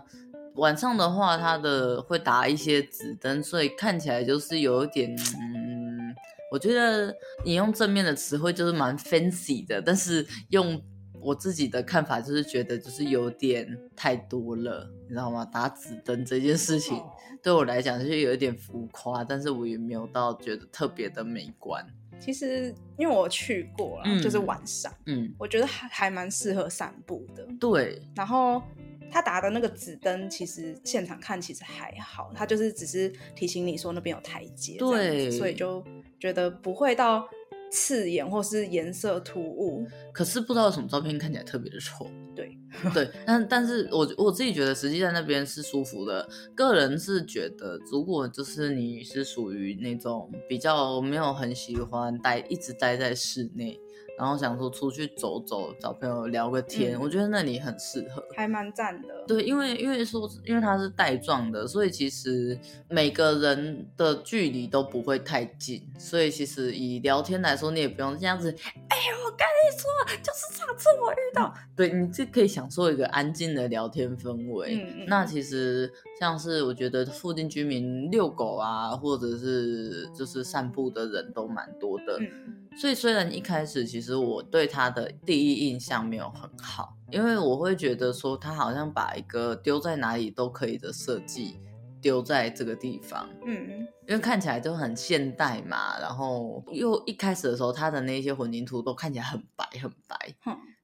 [0.56, 6.14] 晚上的话，它的会打一些紫灯，所以看起来就是有一点，嗯，
[6.50, 10.82] 我觉得你用正面的词汇就是蛮 fancy 的，但是用。
[11.22, 15.44] 我自己的看法就是觉得就是有点太多了，你知道吗？
[15.44, 17.00] 打紫灯这件事情
[17.42, 21.84] 对我来讲就是有一点浮夸，但是我也没有到觉得特别的美观。
[22.20, 27.46] 其实因为我去过了，嗯、就是晚上，嗯，我觉得还还蛮适合散步的。
[27.58, 28.62] 对，然后
[29.10, 35.84] 他打的那个紫灯，其实现场看其实还好，他就是只是提醒你说那边有台阶，对，所以就
[36.18, 37.28] 觉得不会到。
[37.72, 42.06] 刺眼或是颜色突兀，可是不知道什么照片看起来特别的丑。
[42.36, 42.56] 对
[42.94, 46.26] 对，但但是我我自己觉得实际在那边是舒服的。
[46.54, 53.78] 个人是觉得，如果就是你是属于那种比较没有很喜欢待一直待在室内。
[54.22, 59.08] 然后想说出去走走，找朋友聊个天，嗯、我觉得那里很适合，还蛮赞的。
[59.26, 62.56] 对，因为因为说，因为它是带状的，所以其实
[62.88, 68.48] 每个人的距离都不会太近，所以其实以聊天来说，你也不用这样子。
[68.48, 74.76] 哎，我跟你说，就是上次我遇到，嗯、对，你就可以享受一个安静的聊天氛围。
[74.76, 75.06] 嗯嗯。
[75.08, 82.18] 那其实像是我觉得附近居民遛狗啊，或者是就是散步的人都蛮多的。
[82.20, 91.58] 嗯所以虽然一开始其实我对他的第一印象没有很好，因为我会觉得说他好像把一个丢在哪里都可以的设计
[92.00, 100.34] 丢在这个地方，嗯，因为看起来就很现代嘛，然后又一开始的时候他的那些混凝土都看起来很白很白，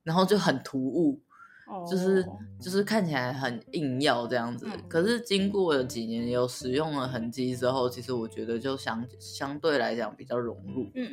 [0.04, 1.20] 然后就很突兀，
[1.66, 2.24] 哦、就是
[2.60, 4.66] 就是看起来很硬要这样子。
[4.72, 10.88] 嗯、可是经过了几年有使用了痕迹之后，其实我觉得就相相对来讲比较融入。
[10.94, 11.12] 嗯，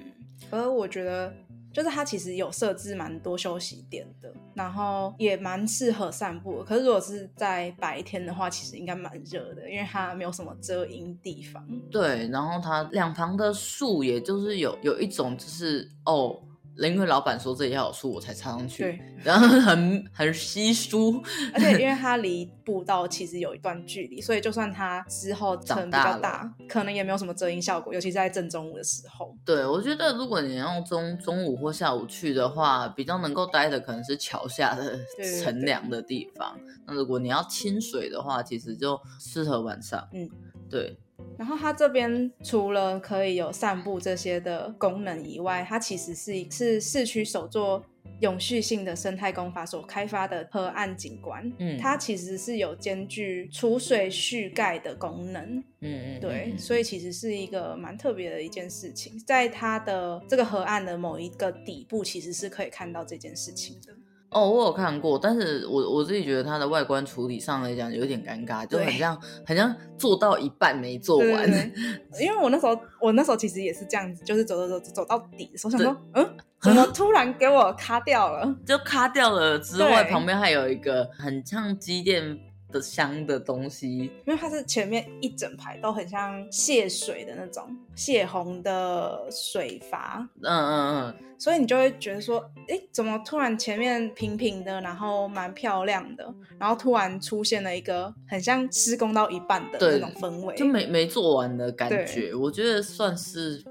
[0.51, 1.34] 而我觉得。
[1.76, 6.63] 就是它其实有设置蛮多休息点的，然后也蛮适合散步。
[6.63, 11.67] 可是如果是在白天的话，其实应该蛮热的，因为它没有什么遮阴地方。
[11.91, 16.39] 对，然后它两旁的树，也就是有有一种就是哦。
[16.78, 18.84] 因为老板说这里要有树，我才插上去。
[18.84, 21.21] 对， 然后很很稀疏，
[21.53, 29.36] 而且因为它离步道其实有一段距离，所以就算它之后长比较大，可能也没有什么遮阴效果，尤其是在正中午的时候。
[29.45, 34.99] 对，我觉得如果你要中中午或下午去的话，比较能够待的可能是桥下的
[35.41, 36.59] 乘凉的地方。
[36.86, 40.07] 那如果你要清水的话，其实就适合晚上。
[40.13, 40.30] 嗯，
[40.69, 40.97] 对。
[41.38, 47.84] 然后它这边除了可以有散步这些的功能以外，它其实是是市区首座
[48.22, 51.51] 永续性的生态工法所开发的河岸景观。
[51.57, 55.57] 嗯，它其实是有兼具储水蓄盖的功能。
[55.82, 63.93] 嗯嗯，对，所以其实是一个蛮特别的一件事情，在它的这个河岸的某一个底部，其实是可以看到这件事情的。
[64.36, 71.49] 哦，我有看过，但是我我自己觉得它的外观处理上来讲有点尴尬，就很像很像做到一半没做完。
[71.49, 71.71] 对对
[72.11, 78.53] 对， 因为我那时候我那时候其实也是这样子，就是走走走走到底的时候，想说嗯，怎么突然给我卡掉了？
[78.67, 82.38] 就卡掉了之外，旁边还有一个很像机电。
[82.76, 87.63] 的香的东西，因为它是前面一整排都很像泄水的那种
[87.95, 102.36] 泄洪的水阀，嗯嗯嗯，所以你就会觉得说，哎，怎么突然前面平平的，然后蛮漂亮的，然后突然出现了一个很像施工到一半的那种氛围，就没没做完的感觉。
[102.36, 103.63] 我觉得算是，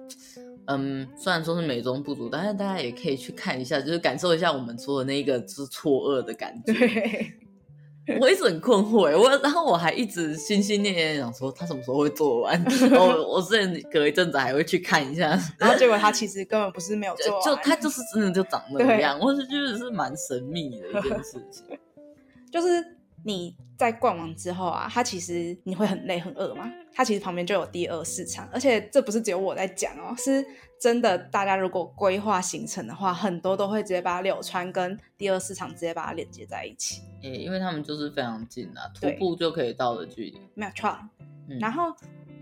[0.66, 6.72] 嗯，虽然说是美中不足，但是大家也可以去看一下，就是感受一下我们做的那个是错愕的感觉。
[8.06, 8.18] 对。
[8.20, 12.62] 我一直很困惑，我然后我还一直心心念念想说他什么时候会做完。
[12.92, 19.18] 我我之前隔一阵子还会去看一下， 然后结果他其实根本不是没有做完，就他就是真的就长那样。
[19.18, 21.78] 我是觉得是蛮神秘的一件事情。
[22.50, 22.84] 就是
[23.24, 26.70] 你在逛完之后啊，他其实你会很累很饿嘛。
[26.96, 30.46] 他其实旁边就有第二市场，而且这不是只有我在讲哦，是
[30.80, 31.16] 真的。
[31.16, 37.02] 大家如果规划行程的话，很多都会直接把柳川跟第二市场直接把它连接在一起。
[37.22, 40.38] 诶、欸，因为他们就是非常近啊，徒步就可以到的距离。
[40.54, 40.96] 没有错。
[41.48, 41.94] 嗯、然后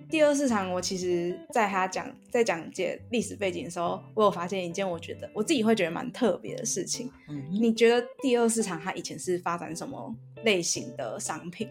[0.08, 7.10] 第二市场，我其实在他讲在讲解历史背景的时候，我有发现一件我觉得我自己会觉得蛮特别的事情。
[7.28, 10.14] 嗯，你觉得第二市场它以前是发展什么
[10.44, 11.68] 类型的商品？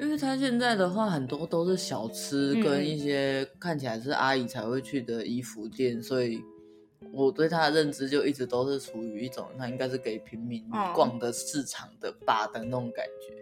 [0.00, 6.42] 因为它现在的话，很多都是小吃跟一些看起来是阿姨才会去的衣服店，嗯、所以
[7.12, 13.34] 我对它的认知就一直都是处于一种，它应该是给平民逛的市场的吧的那种感觉。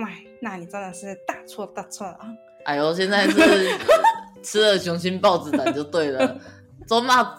[0.00, 2.28] 哇、哦，那你真的是大错大错啊！
[2.64, 3.78] 哎呦，现在是
[4.42, 6.38] 吃了雄心豹子胆就对了，
[6.86, 7.36] 走嘛！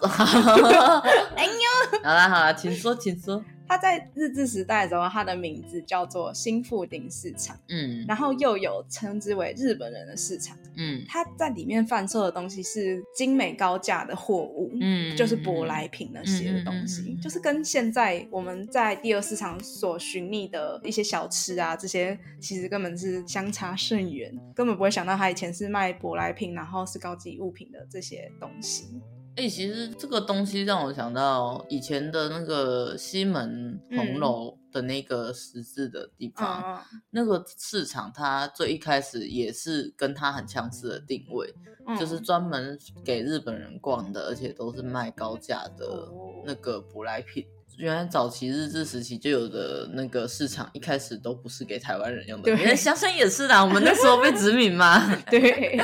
[1.36, 3.42] 哎呦， 好啦好啦，请说请说。
[3.72, 29.00] 它在日治时代的时候，它的名字叫做新富町市场，嗯，然后又有称之为日本人的市场，嗯，它在里面贩售的东西是精美高价的货物，嗯，就是舶来品那些的东西，就是跟现在我们在第二市场所寻觅的一些小吃啊，这些其实根本是相差甚远，根本不会想到他以前是卖舶来品，然后是高级物品的这些东西。
[29.34, 41.54] 哎、欸，其实这个东西让我想到以前的那个西门红楼的那个十字的地方，嗯、那个市场，它最一开始也是跟它很相似的定位，
[41.86, 46.08] 嗯、就是专门给日本人逛的，而且都是卖高价的
[46.44, 47.46] 那个舶来品。
[47.78, 52.54] 原来早期日治时期就有的那个市场，一开始都不是给台湾人用的。
[52.54, 55.16] 对，香山也是啦，我们那时候被殖民嘛。
[55.30, 55.80] 对。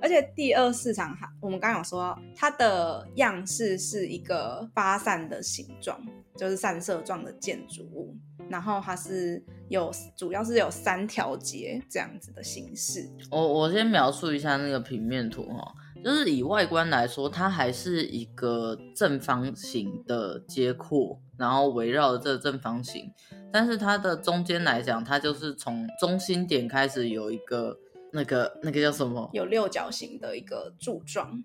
[0.00, 5.98] 而且第二市场哈，我们刚刚有说它的样式是一个发散的形状，
[6.36, 8.14] 就是散射状的建筑物。
[8.48, 13.10] 然后它是有，主要是有三条街这样子的形式。
[13.30, 15.74] 我我先描述一下那个平面图哈，
[16.04, 23.10] 就是以外观来说，它还是一个正方形的街廓，然后围绕着这正方形。
[23.50, 27.76] 但是它的中间来讲，它就是从中心点开始有一个。
[28.16, 29.30] 那个那个叫什么？
[29.34, 31.40] 有六角形的一个柱状，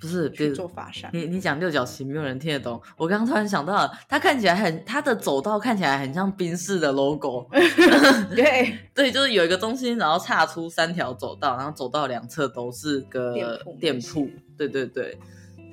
[0.00, 1.10] 不是去做法扇。
[1.12, 2.80] 你你讲六角形，没有人听得懂。
[2.96, 7.48] 我刚刚突然想到了，它看起来很，它的走道看起来很像宾士的 logo。
[8.34, 14.28] 对 对，就是有一个中心，然后岔出三条走道，然后走道两侧都是个店铺。
[14.56, 15.18] 对对对，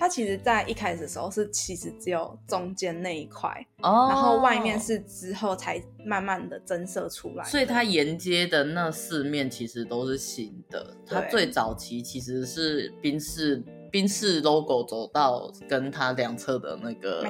[0.02, 3.52] 它其实，在一开始的时候是其实只有中间那一块，
[3.84, 7.44] 哦，然后外面是之后才慢慢的增色出来。
[7.44, 10.98] 所以它沿街的那四面其实都是新的。
[11.06, 17.24] 它最早期其实是宾士宾士 logo 走到跟它两侧的那个，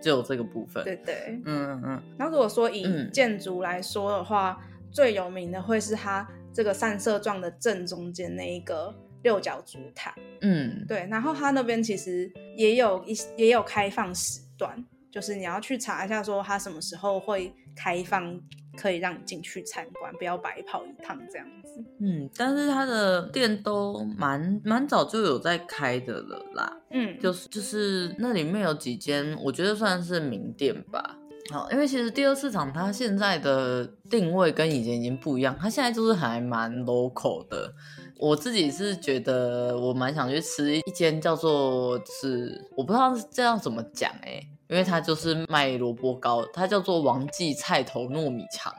[0.00, 0.84] 只有这个部分。
[0.84, 2.02] 对对，嗯嗯嗯。
[2.16, 8.94] 然后如果说以建筑来说的话，嗯、最有名的会是它这个散射状的正中间那一个。
[9.24, 18.38] 六角竹塔，嗯，对，然后它那边其实也有一也有开放时段，就是你要去查一下，说它什么时候会开放，
[18.76, 21.82] 可以让你进去参观，不要白跑一趟这样子。
[22.00, 31.16] 嗯，但是它的店都蛮蛮早就有在开的了啦，嗯，就是就是那里面有几间，我觉得算是名店吧。
[31.52, 37.72] 好，因为其实第二市场它现在的定位跟以前已经不一样，它现在就是还蛮 local 的。
[38.18, 48.72] 我自己是觉得我蛮想去吃一间叫做，就是我不知道这样怎么讲哎，因为它就是卖萝卜糕，它叫做王记菜头糯米肠，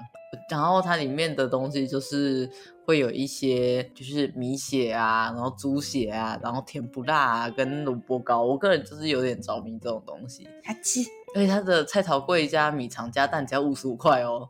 [0.49, 2.49] 然后它里面的东西就是
[2.85, 10.47] 会有一些就是米血啊，然后猪血啊，然后甜不辣啊，跟萝卜糕，我个人就是有点着迷这种东西。
[10.63, 11.01] 还吃，
[11.35, 14.49] 而且它的菜头贵加米肠加蛋只要五十五块哦，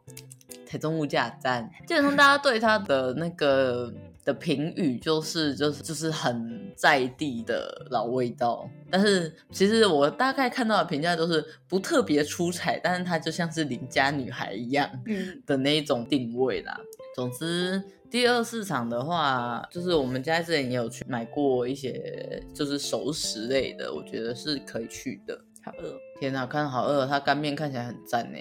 [0.67, 1.69] 台中物价赞。
[1.87, 3.91] 基本上大家对它的那个。
[4.25, 14.89] 的评语就是就是就是很在地的老味道，但是其实我大概看到的评价都是不特别出彩，但是它就像是邻家女孩一样
[15.45, 16.75] 的那一种定位啦。
[16.79, 25.39] 嗯、总之，第二市场的话，就是我们家之前也有去买过一些就是熟食类的，我觉得是可以去的。
[25.63, 28.39] 好饿，天哪，看好饿，它干面看起来很赞呢。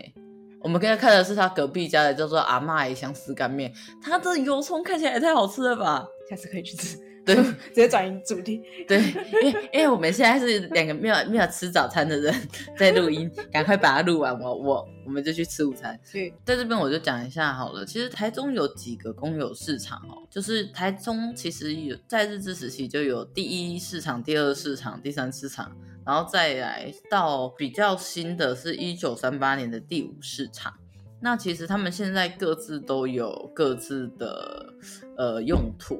[0.64, 3.70] 我们刚才看的是他隔壁家的，叫做阿嬷的相思干面，
[4.02, 6.06] 他的油葱看起来也太好吃了吧！
[6.30, 6.98] 下次可以去吃。
[7.22, 7.34] 对，
[7.68, 8.62] 直接转移主题。
[8.88, 12.34] 对，因为因为我们现在是两个没有没有吃早餐的人
[12.78, 16.00] 在录音，赶快把它录完，我我我们就去吃午餐。
[16.10, 17.84] 对，在这边我就讲一下好了。
[17.84, 25.70] 其实台中有几个公有市场哦，就是台中其实有在日治时期就有第一市场、第二市场、第三市场。
[26.07, 30.72] 然后再来到比较新的是一九三八年的第五市场，
[31.20, 34.66] 那其实他们现在各自都有各自的
[35.16, 35.98] 呃用途。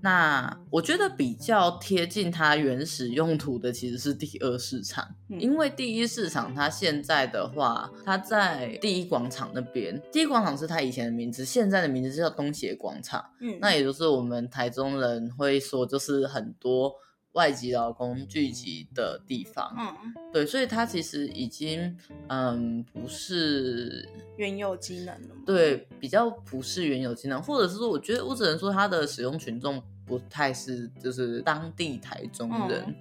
[0.00, 10.00] 那我觉得比较贴近它原始用途的其实是第二市场，嗯、因为第一市场它现在的话，它在第一广场那边。
[10.12, 13.24] 第一广场是它以前的名字，现在的名字叫东协广场。
[13.40, 16.92] 嗯，那也就是我们台中人会说，就是很多。
[17.32, 21.96] 外籍劳工聚集的地方，嗯，对，所以它其实已经，
[22.28, 32.94] 嗯，不是原有机能了，对，比较不是原有机能，或者是说，我觉得我只能说它的使用群众不太是，就是当地台中人，嗯、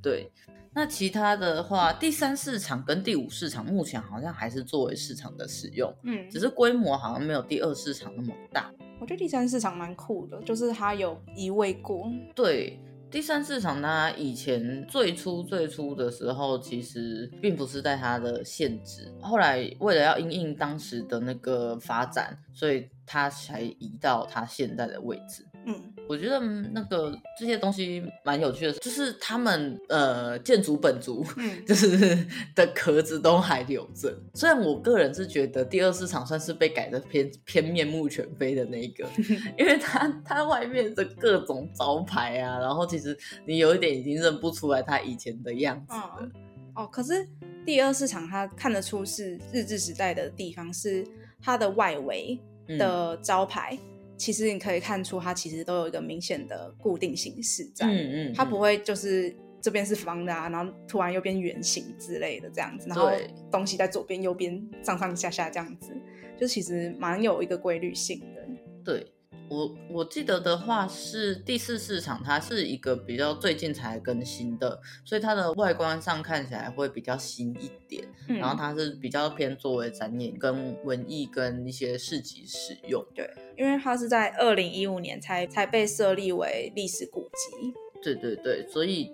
[0.00, 0.30] 对。
[0.76, 8.72] 那其他的话，第三市场跟第五市场目前好像还是作为市场的使用，嗯，只是规模好像没有第二市场那么大。
[8.98, 12.80] 我觉得第三市场蛮酷的，就是它有移位过，对。
[13.14, 25.46] 第三市场它以前最初最初的时候，其实并不是在它的现址，后来为了要因应当时的那个发展，所以它才移到它现在的位置。
[25.66, 25.90] 嗯。
[26.06, 34.14] 我觉得那个这些东西蛮有趣的，就是他们呃建筑本族，嗯， 就是的壳子都还留着。
[34.34, 39.08] 虽然我个人是觉得第二市场算是被改的偏偏面目全非的那一个，
[39.56, 46.30] 因为它它外面的各种招牌啊，然后其实你有一点已经认不出来它以前的样子了。
[46.74, 47.26] 哦，哦，可是
[47.64, 51.02] 第二市场它看得出是日治时代的地方，是
[51.40, 52.38] 它的外围
[52.78, 53.78] 的招牌。
[53.80, 63.10] 嗯其实你可以看出，它其实都有一个明显的固定形式在，嗯嗯，嗯，它不会就是这边是方的啊，然后突然又变圆形之类的这样子，然后
[63.50, 65.96] 东西在左边、右边上上下下这样子，
[66.38, 68.48] 就其实蛮有一个规律性的。
[68.84, 69.13] 对。
[69.54, 78.04] 我我记得的话是第四市场，它是一个比较最近才更新的，所以它的外观上看起来会比较新一点。
[78.28, 83.04] 嗯、然后它是比较偏作为展演、跟文艺、跟一些市集使用。
[83.14, 87.72] 对，因为它是在二零一五年才才被设立为历史古迹。
[88.02, 89.12] 对对对，所以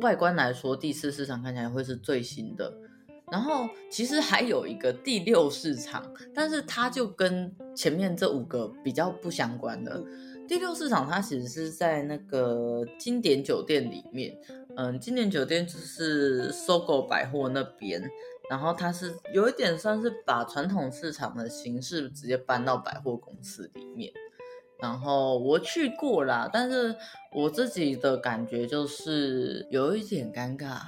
[0.00, 2.72] 外观来说，第四市场看起来会是最新的。
[3.32, 6.04] 然后其实还有一个第六市场，
[6.34, 10.04] 但是它就跟前面这五个比较不相关的。
[10.46, 14.36] 第六市场它其实是在那个经典酒店里面，
[14.76, 18.02] 嗯，经典酒店就是 SOGO 百货那边，
[18.50, 24.12] 然后它是有一点算是把传统市场的形式直接搬到百货公司里面。
[24.78, 26.94] 然后我去过啦，但是
[27.32, 30.80] 我自己的感觉就是有一点尴尬，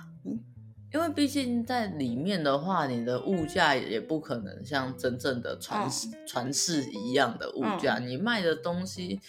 [0.95, 5.91] 因为毕竟在里面的话，你的物价也不可能像真正的传
[6.25, 9.21] 传世一样的物价，你卖的东西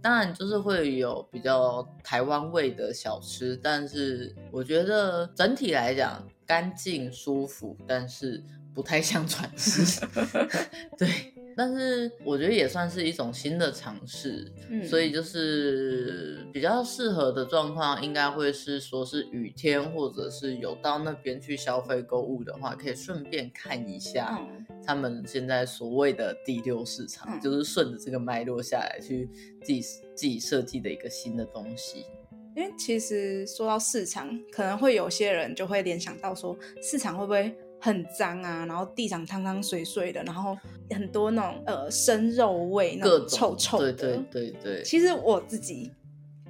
[0.00, 8.40] 当然就是会有比较台湾味的小吃，但是我觉得整体来讲干净舒服，但是
[8.72, 10.06] 不太像传世，
[10.96, 11.34] 对。
[11.58, 24.40] 但是我觉得也算是一种新的尝试，嗯，所以就是比较适合的状况，应该会是说是雨天，或者是有到那边去消费购物的话，可以顺便看一下
[24.86, 29.28] 他们现在所谓的第六市场，嗯，就是顺着这个脉络下来去
[29.60, 32.06] 自己自己设计的一个新的东西。
[32.54, 37.52] 因为其实说到市场，可能会有些人就会联想到说，市场会不会？
[37.80, 40.56] 很脏啊，然后地上汤汤水水的，然后
[40.90, 43.92] 很多那种呃生肉味，那种臭臭的。
[43.92, 44.82] 对对对对。
[44.82, 45.92] 其实我自己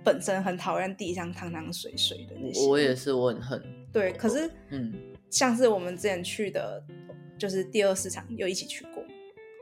[0.04, 2.66] 本身很讨厌地上汤汤水水的那些。
[2.66, 3.62] 我也是，我很恨。
[3.92, 4.92] 对，可是嗯，
[5.30, 6.82] 像是我们之前去的，
[7.38, 8.97] 就是第二市场，又一起去过，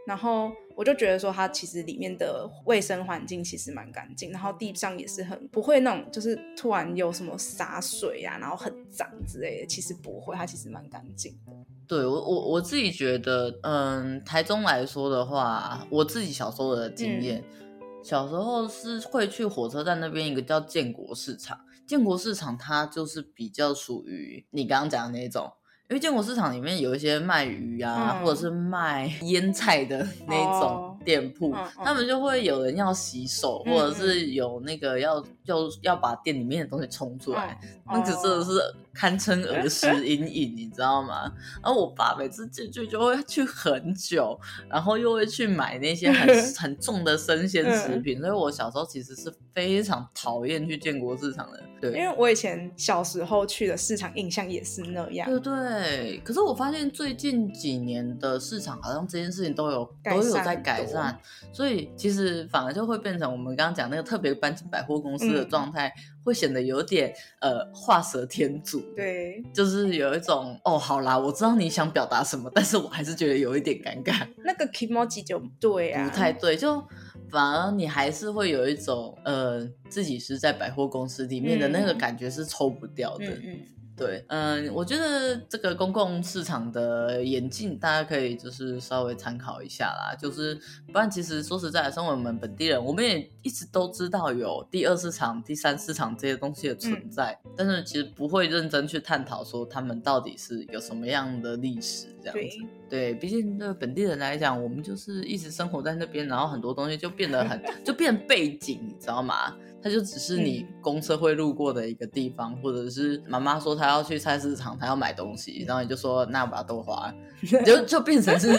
[0.07, 0.53] 然后。
[0.79, 11.53] 我就觉得说，它其实里面的卫生环境其实蛮干净，然后地上也是很不会那种，就是突然有什么洒水啊，然后很脏之类的，其实不会，它其实蛮干净的。
[11.89, 25.51] 对我我我自己觉得，嗯，台中来说的话，我自己小时候的经验，嗯、小时候是会去火车站那边一个叫建国市场，建国市场它就是比较属于你刚刚讲的那种。
[25.89, 38.51] 因为建国市场里面有一些卖鱼啊，嗯、或者是卖腌菜的那种店铺，哦、他们就会有人要洗手，嗯、或者是有那个要要要把店里面的东西冲出来，嗯、那个真的是
[38.97, 41.31] 堪称儿时阴影，嗯、你知道吗？
[41.63, 44.39] 然后我爸每次进去就会去很久，
[44.71, 46.27] 然后又会去买那些很
[46.57, 51.63] 很重的生鲜食品，嗯、所以我小时候其实是非常讨厌去建国市场的。
[51.81, 55.29] 对，因为我以前小时候去的市场印象也是那样。
[55.29, 55.67] 对对。
[55.67, 61.19] 对，可是我发现最近几年的市场好像这件事情都有都有在改善，
[61.53, 68.81] 所以其实反而就会变成我们刚刚讲那个特别搬进百货公司的状态，嗯、会显得有点呃画蛇添足。
[68.97, 74.27] 对，就是有一种哦，好啦，我知道你想表达什么，但是我还是觉得有一点尴尬。
[74.45, 76.85] 那个 kimoji 就对啊，不太对，就
[77.31, 83.27] 反而你还是会有一种呃自己是在百货公司里面的那个感觉是抽不掉的。
[83.27, 83.67] 嗯嗯嗯
[83.97, 90.15] 对，嗯，我觉得这个公共市场的演进，大家可以就是稍微参考一下啦。
[90.15, 90.55] 就是
[90.93, 102.59] 不然，其实说实在的，身为我们本地人，我们也一直都知道有第二市场、第三市场这些东西的存在，嗯、但是其实不会认真去探讨说他们到底是有什么样的历史这样子。
[102.91, 109.57] 对，对，毕竟对本地人来讲，我们就是一直生活在那边，然后很多东西就变得很 就变背景，你知道吗？
[109.87, 117.15] 它就只是你公车会路过的一个地方，嗯、或者是妈妈说她要去菜市场，她要买东西，然后你就说那我把它多花，
[117.65, 118.51] 就就变成是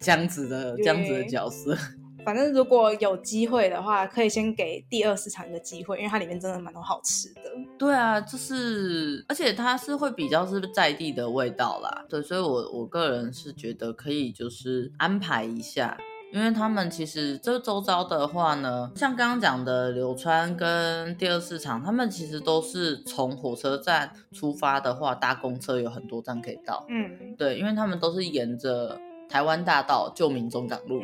[0.00, 1.78] 这样子的这样子的角色。
[2.26, 7.42] 反正如果有机会的话，可以先给第二市场一个机会，因为它里面真的蛮多好吃的。
[7.78, 12.04] 对啊，就是而且它是会比较是在地的味道啦。
[12.08, 15.96] 对，所以我我个人是觉得可以就是安排一下。
[16.34, 26.84] 因为他们其实这周遭的话呢，像刚刚讲的柳川跟第二市场，他们其实都是从火车站出发的话，搭公车有很多站可以到。
[26.88, 31.00] 嗯，对，因为他们都是沿着台湾大道旧民中港路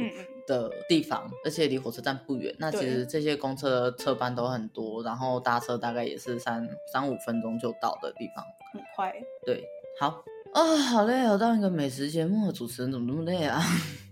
[0.48, 2.52] 的地方，嗯、而且离火车站不远。
[2.58, 9.14] 那其实这些公车的车班都很多，然后搭车大概也是三三五分钟就到的地方，很快。
[9.46, 9.62] 对，
[10.00, 10.08] 好
[10.52, 13.62] 啊、哦，好累哦，当一个美食节目的主持人怎么那么累啊？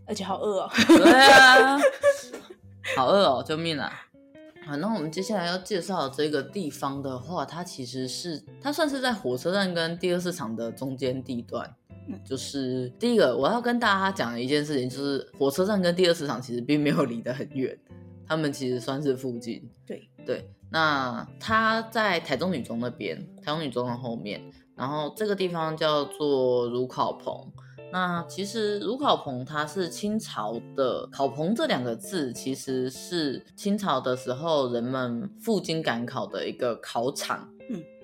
[0.09, 0.71] 而且好饿哦！
[0.87, 1.79] 对啊，
[2.97, 3.93] 好饿哦，救命啊！
[4.67, 11.75] 好，那我们接下来要介绍的这个地方的话，它其实是它算是在火车站跟第二市场的中间地段。
[12.09, 17.79] 嗯，就是第一个我要跟大家讲的一件事情，就是火车站跟第二市场其实并没有离得很远，
[18.27, 19.71] 他们其实算是附近。
[19.87, 24.43] 对对，那它在台中女中那边，台中女中的后面，
[24.75, 27.53] 然后这个地方叫做如考棚。
[27.91, 37.49] 那其实茹考棚它是清朝的，考棚这两个字其实是清朝的时候人们赴京赶考的一个考场。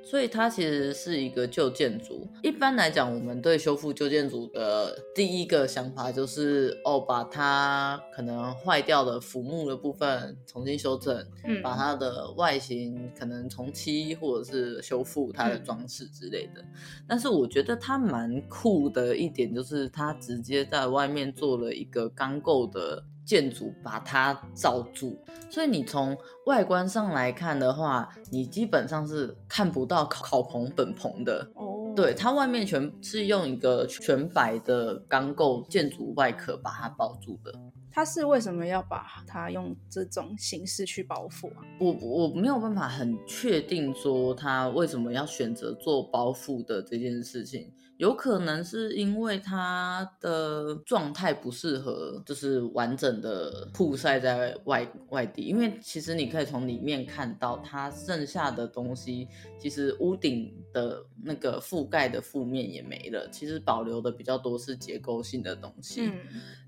[0.05, 2.29] 所以它其实是一个旧建筑。
[2.43, 16.61] 一般来讲，我们对修复旧建筑的第一个想法就是，哦，把它可能坏掉的腐木的部分重新修正，嗯，把它的外形可能重漆或者是修复它的装饰之类的。
[16.61, 16.69] 嗯，
[17.09, 25.19] 但是我觉得它蛮酷的一点就是，它直接在外面做了一个钢构的建筑把它罩住，
[25.51, 26.17] 所以你从
[26.47, 31.51] 外观上来看的话，你基本上是看不到烤烤棚本棚的。
[31.55, 37.53] 哦，对，它外面全是用一个全白的钢构建筑外壳把它包住的。
[37.91, 41.63] 它是为什么要把它用这种形式去包覆啊？
[41.79, 47.73] 我我没有办法很确定说它为什么要选择做包覆的这件事情，
[48.05, 55.41] 有可能是因为它的状态不适合，就是完整的曝晒在外外地。
[55.45, 59.27] 因为其实你可以从里面看到，它剩下的东西，
[59.59, 66.03] 其实屋顶的那个覆盖的负面也没了，其实保留的比较多是结构性的东西。
[66.03, 66.13] 嗯，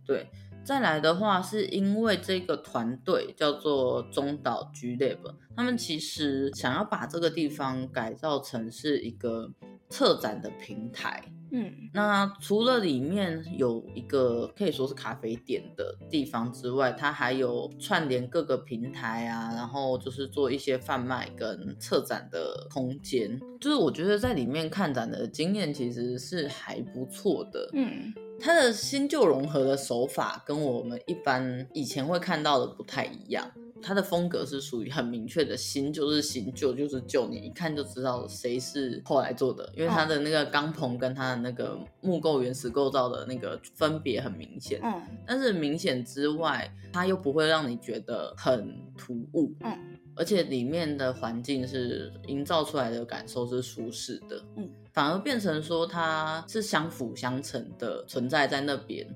[0.07, 0.26] 对。
[0.64, 9.49] 再来的话，是因为这个团队叫做中岛 G Lab，他们其实想要把这个地方改造成是一个
[9.89, 11.22] 策展的平台。
[11.53, 23.41] 嗯，那除了里面有一个可以说是咖啡店的地方之外，它还有串联各个平台啊，然后就是做一些贩卖跟策展的空间。
[23.61, 27.70] 就是我觉得在里面看展的经验其实是还不错的。
[27.74, 28.12] 嗯。
[28.39, 33.51] 它的新旧融合的手法跟我们一般以前会看到的不太一样。
[33.83, 44.81] 它的风格是属于很明确的，新就是新，旧就是旧，你一看就知道谁是后来做的，因为它的那个钢棚跟它的那个木构原始构造的那个分别很明显。
[44.83, 49.55] 嗯，但是明显之外，它又不会让你觉得很突兀。
[49.61, 54.43] 嗯，而且里面的环境是营造出来的感受是舒适的。
[54.57, 54.68] 嗯。
[54.93, 59.07] 反而变成说它是相辅相成的存在在那边，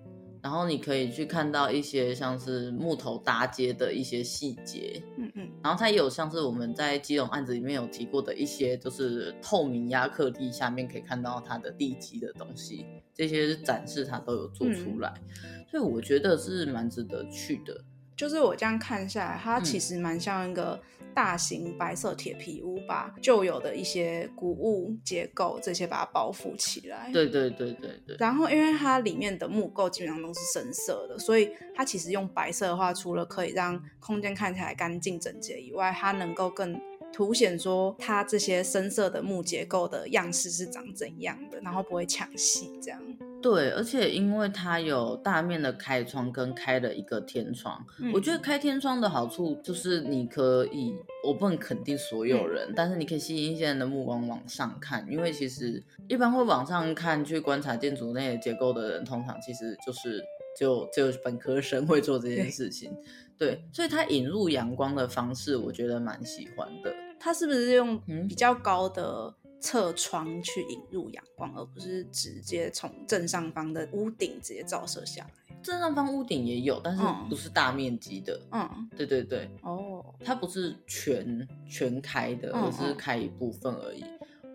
[0.42, 15.12] 然后你可以去看到一些像是木头搭接的一些细节，嗯嗯，然后它也有像是我们在基隆案子里面有提过的一些，就是透明压克力下面可以看到它的地基的东西，这些展示它都有做出来，
[15.44, 17.84] 嗯，所以我觉得是蛮值得去的。
[18.16, 20.78] 就是我这样看下来，它其实蛮像一个
[21.14, 27.10] 大型白色铁皮屋，把旧有的一些古物结构这些把它包覆起来。
[27.12, 28.16] 对对对对对。
[28.18, 36.80] 然后，因为它里面的木构基本上都是深色的，所以它其实用白色的话，除了可以让空间看起来干净整洁以外，它能够更
[37.20, 42.98] 凸显说它这些深色的木结构的样式是长怎样的，然后不会抢戏这样。
[43.42, 60.24] 对，而且因为它有大面的开窗跟开了一个天窗，嗯，我觉得开天窗的好处就是你可以，我不能肯定所有人，嗯，但是你可以吸引一些人的目光往上看，因为其实一般会往上看去观察建筑内的结构的人，通常其实就是
[60.58, 62.90] 就就本科生会做这件事情，
[63.38, 66.90] 对，对，所以它引入阳光的方式，我觉得蛮喜欢的。
[67.20, 69.32] 它是不是用比较高的？
[69.62, 75.56] 侧窗去引入阳光，而不是直接从正上方的屋顶直接照射下来。
[75.62, 78.40] 正上方屋顶也有，但是不是大面积的。
[78.52, 79.50] 嗯，对对对。
[79.60, 84.02] 哦，它不是全全开的，而是开一部分而已。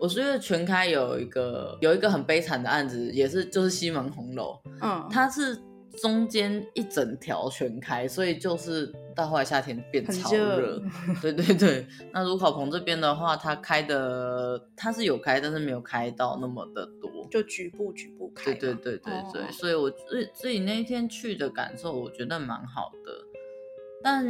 [0.00, 4.58] 我觉得全开有一个有一个很悲惨的案子，也是就是西门红楼。
[4.80, 5.56] 嗯，它是。
[5.96, 10.82] 中间一整条全开，所以就是到后来夏天变超热。
[11.22, 18.52] 对对对，那如烤棚这边的话，它开的它是有开，但是没有开到那么的多，就局部局部开。
[18.52, 23.12] 对对对对对，哦、所以我自自己那一天去的感受，我觉得蛮好的。
[24.02, 24.24] 但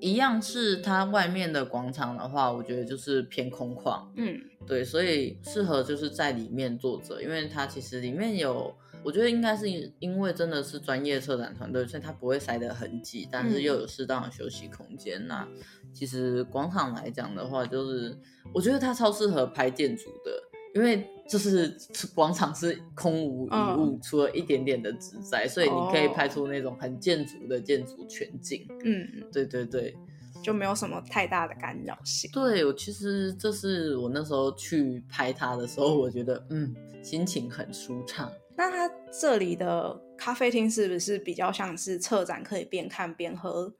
[0.00, 4.02] 一样是它外面的广场的话，我觉得就是偏空旷。
[4.16, 8.74] 嗯，对，所以适合就是在里面坐着，因为它其实里面有。
[9.04, 9.68] 我觉得应该是
[9.98, 15.26] 因为真的是专业策展团队，所以它不会塞得很挤，但是又有适当的休息空间。
[15.26, 15.46] 那
[15.94, 18.16] 其实广场来讲的话，就是
[18.52, 20.30] 我觉得它超适合拍建筑的，
[20.74, 21.74] 因为就是
[22.14, 28.66] 广场是空无一物，嗯，除了一点点的植栽，所以你可以拍出那种很建筑的建筑全景。
[28.84, 29.96] 嗯，对对对，
[30.42, 32.30] 就没有什么太大的干扰性。
[32.32, 38.30] 对，我其实这是我那时候去拍它的时候，我觉得嗯，心情很舒畅。
[38.58, 43.72] 那它这里的咖啡厅是不是比较像是策展，可以边看边喝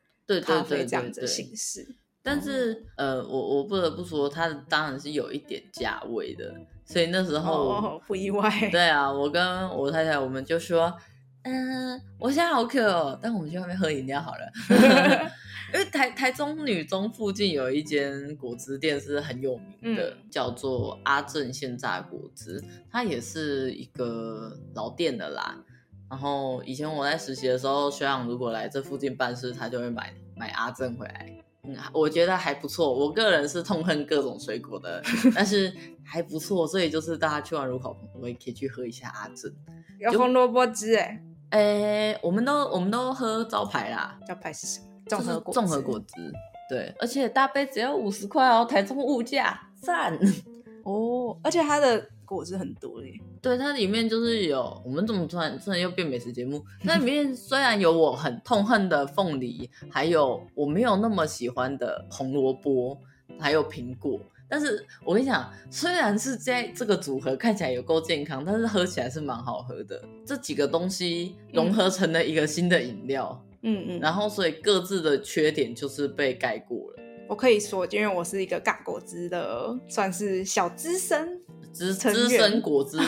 [0.47, 1.83] 咖啡这样子的形式？
[1.83, 1.99] 对对对对对。
[2.23, 6.55] 但是，呃，我我不得不说，它当然是有一点价位的，
[6.85, 8.51] 所以那时候哦，不意外。
[8.71, 10.95] 对啊，我跟我太太我们就说，
[11.43, 14.53] 嗯、呃，我现在好渴哦，但我们去外面喝饮料好了。
[15.73, 25.63] 因为台台中女中附近有一间果汁店是很有名的，嗯、叫做阿正现榨果汁，它也是一个老店的啦。
[26.11, 31.31] 然后以前我在实习的时候，学长如果来这附近办事，他就会买买阿正回来。
[31.65, 32.91] 嗯，我觉得还不错。
[32.91, 35.03] 我个人是痛恨各种水果的，
[35.35, 35.71] 但是
[36.03, 36.67] 还不错。
[36.67, 39.55] 所以就是大家去完如烤棚，我也可以去喝一下阿正。
[40.01, 41.23] 有红萝卜汁哎。
[41.51, 44.19] 哎，我们都我们都喝招牌啦。
[44.27, 44.88] 招牌是什么？
[45.09, 46.33] 综合果综合果汁。
[46.69, 50.19] 对，而且大杯只要五十块哦，台中物价赞
[50.85, 53.13] 哦，而且它的果汁很多耶。
[53.41, 56.63] 对，它里面就是有，我们怎么突然突然又变美食节目？
[56.83, 62.99] 那里面 虽然有我很痛恨的凤梨，还有我没有那么喜欢的红萝卜，
[63.39, 70.03] 还有苹果，但是我跟你讲，虽然是在这个组合看起来有够健康，但是喝起来是蛮好喝的。
[70.27, 73.43] 这几个东西融合成了一个新的饮料。
[73.63, 77.03] 嗯嗯嗯，然后所以各自的缺点就是被盖过了。
[77.29, 81.41] 我可以说，因为我是一个尬果汁的，算是小资深
[81.73, 82.99] 资资深果汁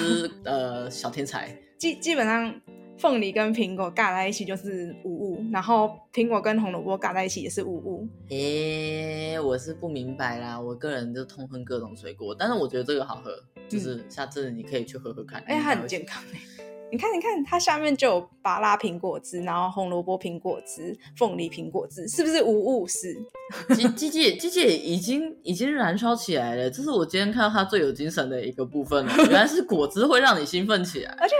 [0.45, 1.57] 呃小天才。
[1.79, 2.61] 基基本上，
[2.99, 8.07] 凤梨跟苹果尬在一起就是五五，然后苹果跟红萝卜尬在一起也是五五。
[8.29, 13.33] 诶，我是不明白啦，我个人就痛恨各种水果，但是我觉得这个好喝，
[13.71, 15.41] 就是下次你可以去喝喝看。
[15.47, 16.23] 哎、嗯，它很健康
[16.93, 22.87] 你看，你看，它下面就有芭拉苹果汁，然后红萝卜苹果汁、凤梨苹果汁，是不是无误？
[22.89, 23.17] 是。
[23.75, 29.13] 机机姐，机姐已经已经燃烧起来了，这是我今天看到它最有精神的一个部分了。
[29.19, 31.35] 原来是果汁会让你兴奋起来， 而且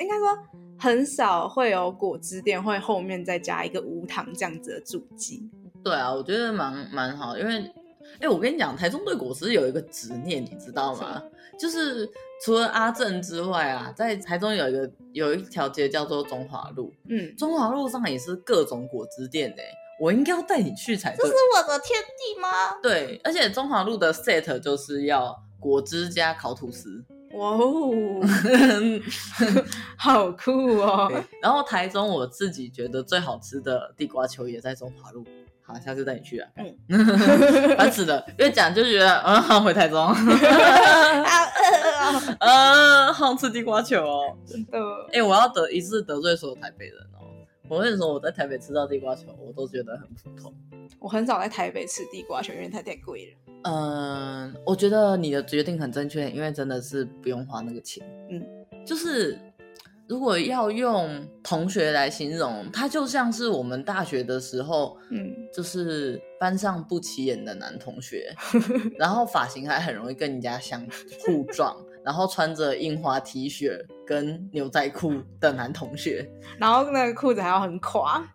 [0.00, 0.36] 应该说
[0.78, 5.48] 很少会有果汁店会后面再加一个无糖这样子的注记。
[5.84, 7.72] 对啊，我觉得蛮蛮好，因为。
[8.20, 11.22] 哎、欸，我跟你讲，台中对果汁有一个执念，你知道吗？
[11.58, 12.08] 就是
[12.44, 19.62] 除了阿正之外啊，在台中有一个有一条街叫做中华路，嗯，中华路上也是各种果汁店的。
[20.00, 21.18] 我应该要带你去才对。
[21.22, 22.48] 这是我的天地吗？
[22.80, 27.04] 对，而且中华路的 set 就是要果汁加烤吐司。
[27.32, 27.92] 哇哦，
[29.98, 31.12] 好酷哦！
[31.42, 35.24] 然后台中我自己觉得最好吃的地瓜球也在中华路。
[35.68, 36.48] 好，下次带你去啊！
[36.56, 36.74] 嗯，
[37.76, 40.00] 烦死了，越讲就觉得，嗯，好回台中，
[42.40, 44.78] 呃， 好吃地瓜球哦，真的。
[45.08, 47.28] 哎、欸，我要得一次得罪所有台北人哦。
[47.68, 50.54] 我跟你说，我在台北吃到地瓜球，我都觉得很普通。
[50.98, 53.36] 我很少在台北吃地瓜球，因为它太贵了。
[53.64, 58.02] 嗯，我觉得你的决定很正确，因为真的是不用花那个钱。
[58.30, 58.42] 嗯，
[58.86, 59.38] 就是。
[60.08, 68.34] 如果要用同学来形容，他就像是我们大学的时候，嗯，就是班上不起眼的男同学，
[68.98, 70.80] 然后发型还很容易跟人家相
[71.26, 71.76] 互撞。
[72.04, 73.70] 然后穿着印花 T 恤
[74.06, 76.26] 跟牛仔裤的男同学，
[76.58, 78.26] 然后那个裤子还要很垮，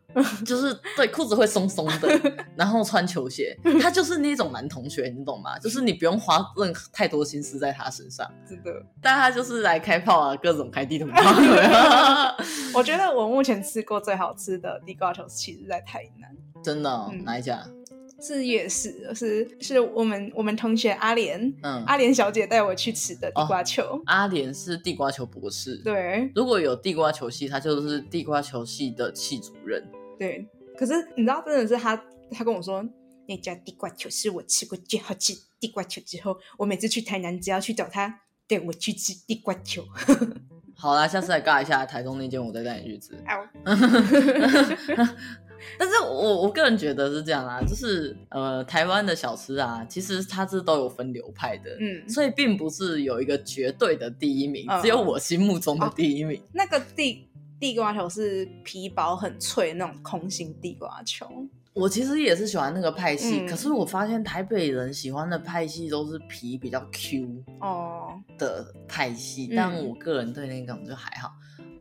[0.46, 2.22] 就是对裤子会松松的，
[2.56, 5.58] 然后穿球鞋， 他就是那种男同学，你懂吗？
[5.60, 8.72] 就是你不用花任何太多心思在他身上， 真的。
[9.02, 12.36] 但他就是来开炮啊，各种开地图炮。
[12.74, 16.30] 我觉得我目前吃过最好吃的地瓜球，其实在台南。
[16.64, 17.24] 真的、哦嗯？
[17.24, 17.64] 哪一家？
[18.22, 23.84] 是夜市，是是我们我们同学阿莲，嗯，阿莲小姐带我去吃的地瓜球。
[23.84, 26.32] 哦、阿莲是地瓜球博士，对。
[26.34, 29.84] 如果有地瓜球系，他就是地瓜球系的系主任。
[30.24, 30.48] 对，
[30.78, 32.02] 可是你知道，真的是他，
[32.32, 32.82] 他跟我说
[33.28, 39.84] 那家地瓜球是我吃过最好吃地瓜球之后，我每次去台南只要去找他，带我去吃地瓜球。
[40.78, 43.22] 好啦，下次来尬一下台中那间，我再带你去吃。
[45.78, 56.40] 但是我我个人觉得是这样啊，就是呃，台湾的小吃啊，其实它是都有分流派的，嗯，所以并不是有一个绝对的第一名，嗯、只有我心目中的第一名。
[56.40, 57.28] 哦、那个地
[57.64, 61.26] 地瓜球是皮薄很脆那种空心地瓜球，
[61.74, 71.32] 我其实也是喜欢那个派系，嗯、可是我发现台北人喜欢的派系都是皮比较 Q 哦的派系，哦、但我个人对那种就还好。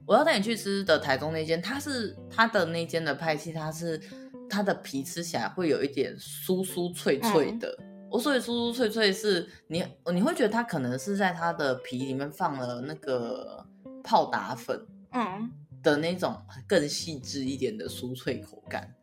[0.06, 4.00] 我要带你去吃的台中那间，它是它的那间的派系，它是
[4.48, 7.76] 它的皮吃起来会有一点酥酥脆脆的。
[8.08, 13.66] 我所以酥酥脆脆是你你会觉得它可能是在它的皮里面放了那个
[14.04, 14.78] 泡打粉，
[15.12, 15.50] 嗯，
[15.82, 18.94] 的那种更细致一点的酥脆口感，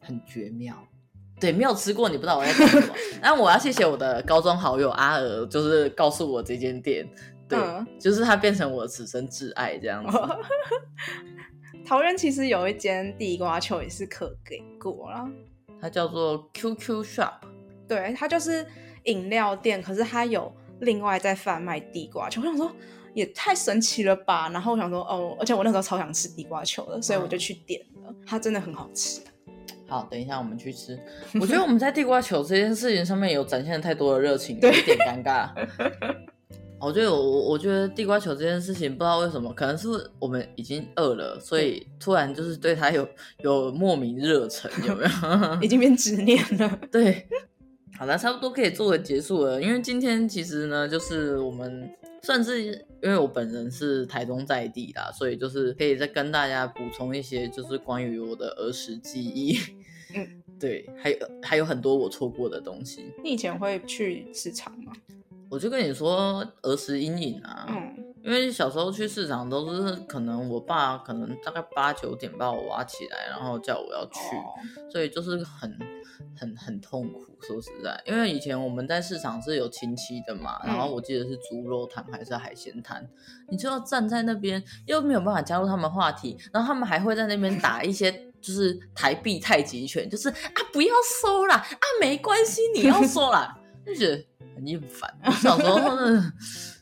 [0.00, 0.76] 很绝妙。
[1.38, 2.94] 对，没有吃过你不知道我在讲什么。
[3.20, 7.06] 那我要谢谢我的高中好友阿娥，就是告诉我这间店。
[7.48, 10.18] 对、嗯，就是它变成我此生挚爱这样子。
[11.84, 15.30] 桃园其实有一间地瓜球也是可给过啦，
[15.80, 17.34] 它叫做 QQ Shop。
[17.86, 18.66] 对，它就是
[19.04, 22.40] 饮料店，可是它有另外在贩卖地瓜球。
[22.40, 22.74] 我想说
[23.16, 24.50] 也太神奇了吧！
[24.50, 28.10] 然后我想说哦，而且我那时候超想吃地瓜球的，所以我就去点了。
[28.10, 29.22] 嗯、它真的很好吃。
[29.88, 30.98] 好，等一下我们去吃。
[31.40, 35.48] 我觉得我们在地瓜球这件事情上面有展现太多的热情，有一点尴尬。
[36.78, 39.88] 我觉得我我觉得地瓜球这件事情不知道为什么，可能是
[40.18, 43.08] 我们已经饿了，所以突然就是对它有
[43.38, 45.58] 有莫名热忱，有没有？
[45.64, 46.78] 已经变执念了。
[46.92, 47.26] 对，
[47.98, 49.60] 好了，差不多可以做个结束了。
[49.60, 51.90] 因为今天其实呢，就是我们
[52.22, 59.58] 算是因为我本人是台中在地啦，所以就是可以再跟大家补充一些，就是关于我的儿时记忆。
[60.14, 63.06] 嗯， 对，还有还有很多我错过的东西。
[63.24, 64.92] 你以前会去市场吗？
[65.50, 67.66] 我就跟你说儿时阴影啊。
[67.68, 68.04] 嗯。
[68.24, 74.20] 因为小时候去市场都是可能我爸可能大概八九点把我挖起来，然后叫我要去，
[74.90, 75.78] 所以就是很
[76.36, 77.24] 很很痛苦。
[77.46, 83.08] 说实在，因为以前我们在市场是有亲戚的嘛，然后我记得是猪肉摊还是海鲜摊，
[83.48, 90.92] 你就要站在那边，又没有办法加入他们话题，然后他们还会在那边打一些就是台币太极拳，就是啊不要
[91.22, 94.24] 收啦，啊没关系你要收啦， 就觉得
[94.56, 95.16] 很厌烦。
[95.40, 96.32] 小时候呢。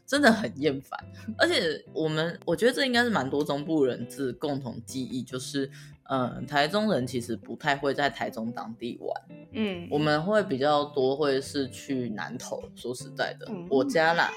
[0.07, 1.03] 真的很厌烦，
[1.39, 5.69] 而且我们我觉得这应该是蛮多中部人自共同记忆，就是
[6.11, 9.23] 嗯，台中人其实不太会在台中当地玩，
[9.53, 12.63] 嗯，我们会比较多会是去南投。
[12.77, 14.31] 说实在的，嗯、我家啦，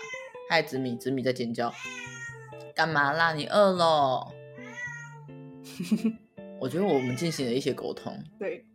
[0.50, 1.72] 嗨子米，子米在尖叫，
[2.74, 3.34] 干嘛啦？
[3.34, 4.26] 你饿了？
[6.62, 8.66] 我觉得我们进行了一些沟通，对，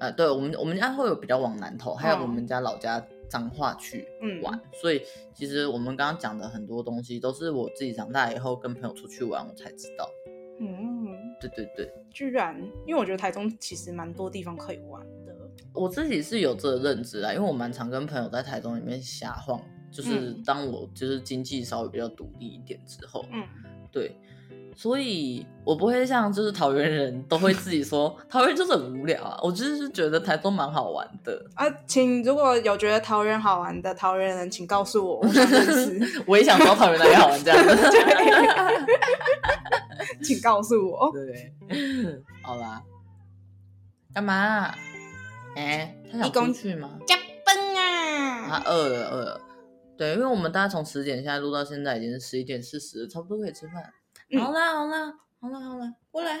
[0.00, 3.02] 呃，对我们我们家会有比较往南投，还有我们家老家。
[3.32, 4.06] 彰化去
[4.42, 5.00] 玩，嗯、所以
[5.32, 10.06] 其实我们刚刚讲的很多东西都是我自己长大以后跟朋友出去玩，我才知道。
[10.60, 12.54] 嗯，对对对，居然，
[12.86, 15.34] 因为我觉得台中其实蛮多地方可以玩的。
[15.72, 19.58] 我自己是有这个认知啊，因为我蛮常跟朋友在台中里面瞎晃，
[19.90, 23.42] 就是当我就是经济稍微比较独立一点之后，嗯，
[23.90, 24.14] 对。
[24.74, 31.66] 所以我不会像就是桃园人都会自己说 桃园就是很无聊啊，我就是觉得台中蛮好玩的啊。
[31.86, 36.22] 请如果有觉得桃园好玩的桃园人，请告诉我，我想认识。
[36.26, 37.76] 我也想说桃园哪里好玩这样子。
[37.90, 38.88] 对，
[40.22, 41.12] 请告诉我。
[41.12, 41.52] 对，
[42.42, 42.82] 好吧。
[44.14, 44.74] 干嘛？
[45.54, 46.98] 哎、欸，他想出去吗？
[47.06, 47.14] 加
[47.44, 48.48] 班啊！
[48.48, 49.40] 他饿了，饿了。
[49.98, 53.92] 对，因为我们大概从十点现在录到现在已经是十一点四十了，差不多可以吃饭。
[54.38, 56.38] 好啦好啦好啦好啦，过来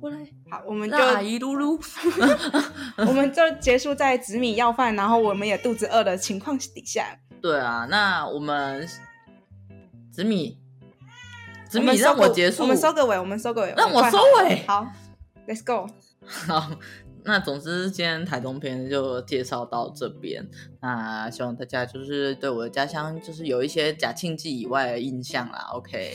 [0.00, 0.18] 过来，
[0.50, 1.78] 好，我们就阿姨噜噜，
[3.06, 7.18] 我们就结束在紫米要饭，然后我们也肚子饿的情况底下。
[7.42, 8.88] 对啊，那我们
[10.10, 10.58] 紫米
[11.68, 14.64] 紫米让我结束，我们收个尾，我们收个尾，让我收尾。
[14.66, 14.86] 好
[15.46, 15.90] ，Let's go。
[16.26, 16.70] 好。
[17.24, 20.46] 那总之，今天台东篇就介绍到这边。
[20.80, 25.68] 那希望大家就是对我的家乡就是有一些假庆记以外的印象啦。
[25.74, 26.14] OK，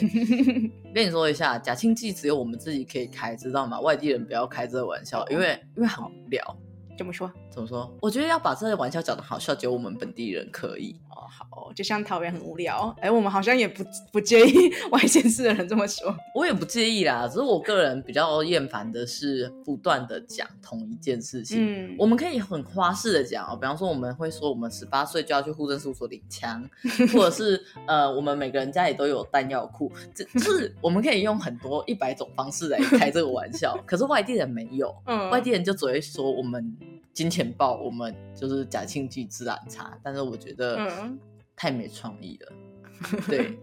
[0.94, 3.80] 跟你说一下，假庆记只有我们自己可以开，知道吗？
[3.80, 6.58] 外地人不要开这个玩笑，因为因为很无聊。
[6.98, 7.32] 怎么说？
[7.50, 7.94] 怎么说？
[8.02, 10.96] 我觉得要把这个玩笑讲的好笑，只有我们本地人可以。
[11.10, 16.14] 哦，好，就像桃园很无聊，哎，我们好像也不不介意 外县市的人这么说。
[16.34, 21.58] 我也不介意啦，只是我个人比较厌烦的是不断的讲同一件事情。
[21.60, 26.68] 嗯，我们可以很花式的讲哦，比方说我们会说我们十八岁就要去户政事务所领枪，
[27.14, 33.78] 或者是 呃，我们每个人家里都有弹药库，这就是我们可以用很多一百种方式来开这个玩笑。
[33.86, 36.76] 可是外地人没有， 嗯，外地人就只会说我们。
[37.16, 40.78] 金钱豹，我们就是假庆忌自然茶，但是我觉得
[41.56, 42.54] 太没创意了。
[43.14, 43.58] 嗯、对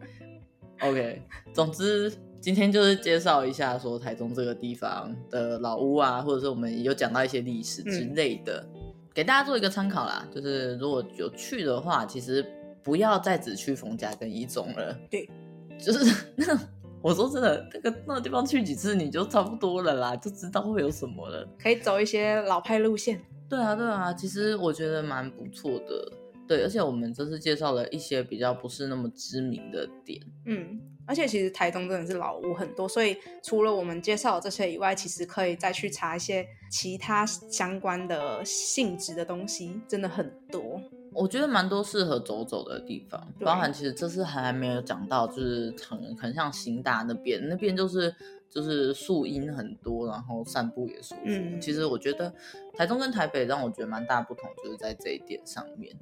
[0.81, 1.23] ，OK，
[1.53, 8.81] 总之今天就是介绍一下说台中这个地方的老屋啊，或者是我们有讲到一些历史之类的，嗯、
[9.13, 10.27] 给大家做一个参考啦。
[10.35, 12.43] 就是如果有去的话，其实
[12.83, 14.99] 不要再只去冯家跟一中了。
[15.11, 15.29] 对，
[15.79, 16.59] 就是 那
[17.03, 21.47] 我说真的，那个那个地方去几次你就差不多了啦，就知道会有什么了。
[21.59, 23.21] 可以走一些老派路线。
[23.53, 26.11] 对啊，对啊，其实我觉得蛮不错的。
[26.49, 30.19] 对，而且我们这次介绍了一些比较不是那么知名的点。
[30.47, 40.81] 嗯，而且其实台东真的是老屋很多，所以除了我们介绍这些以外，其实可以再去查一些其他相关的性质的东西，真的很多。
[41.15, 48.15] 我觉得蛮多适合走走的地方，包含其实这次还没有讲到，就是很很像新大那边，那边就是。
[48.53, 51.23] 就是树荫很多，然后散步也舒服。
[51.25, 52.31] 嗯，其实我觉得
[52.77, 55.97] 台中跟台北让我觉得蛮大不同，就是在这一点上面，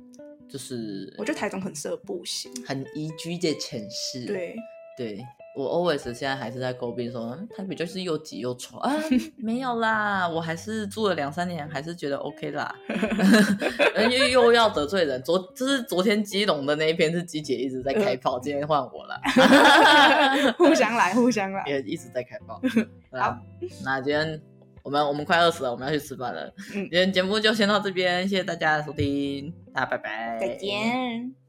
[0.48, 4.24] 就是我觉得台中很适合步行，很宜居的城市。
[4.26, 4.56] 对
[4.96, 5.24] 对。
[5.60, 8.92] 我 always 现在还是在诟病说，台北就是又挤又丑啊，
[9.36, 12.74] 没有啦，我还是住了两三年，还是觉得 OK 啦。
[14.10, 19.20] 因为又要得罪人，昨就是昨天基隆的那一篇是鸡姐一直在开炮，今天换我了，
[20.56, 22.60] 互相来，互相来，也一直在开炮。
[23.12, 23.36] 好，
[23.84, 24.40] 那今天
[24.82, 26.52] 我们我们快饿死了，我们要去吃饭了。
[26.74, 31.39] 嗯，今天节目就先到这边，谢谢大家的收听，大家拜拜，再见。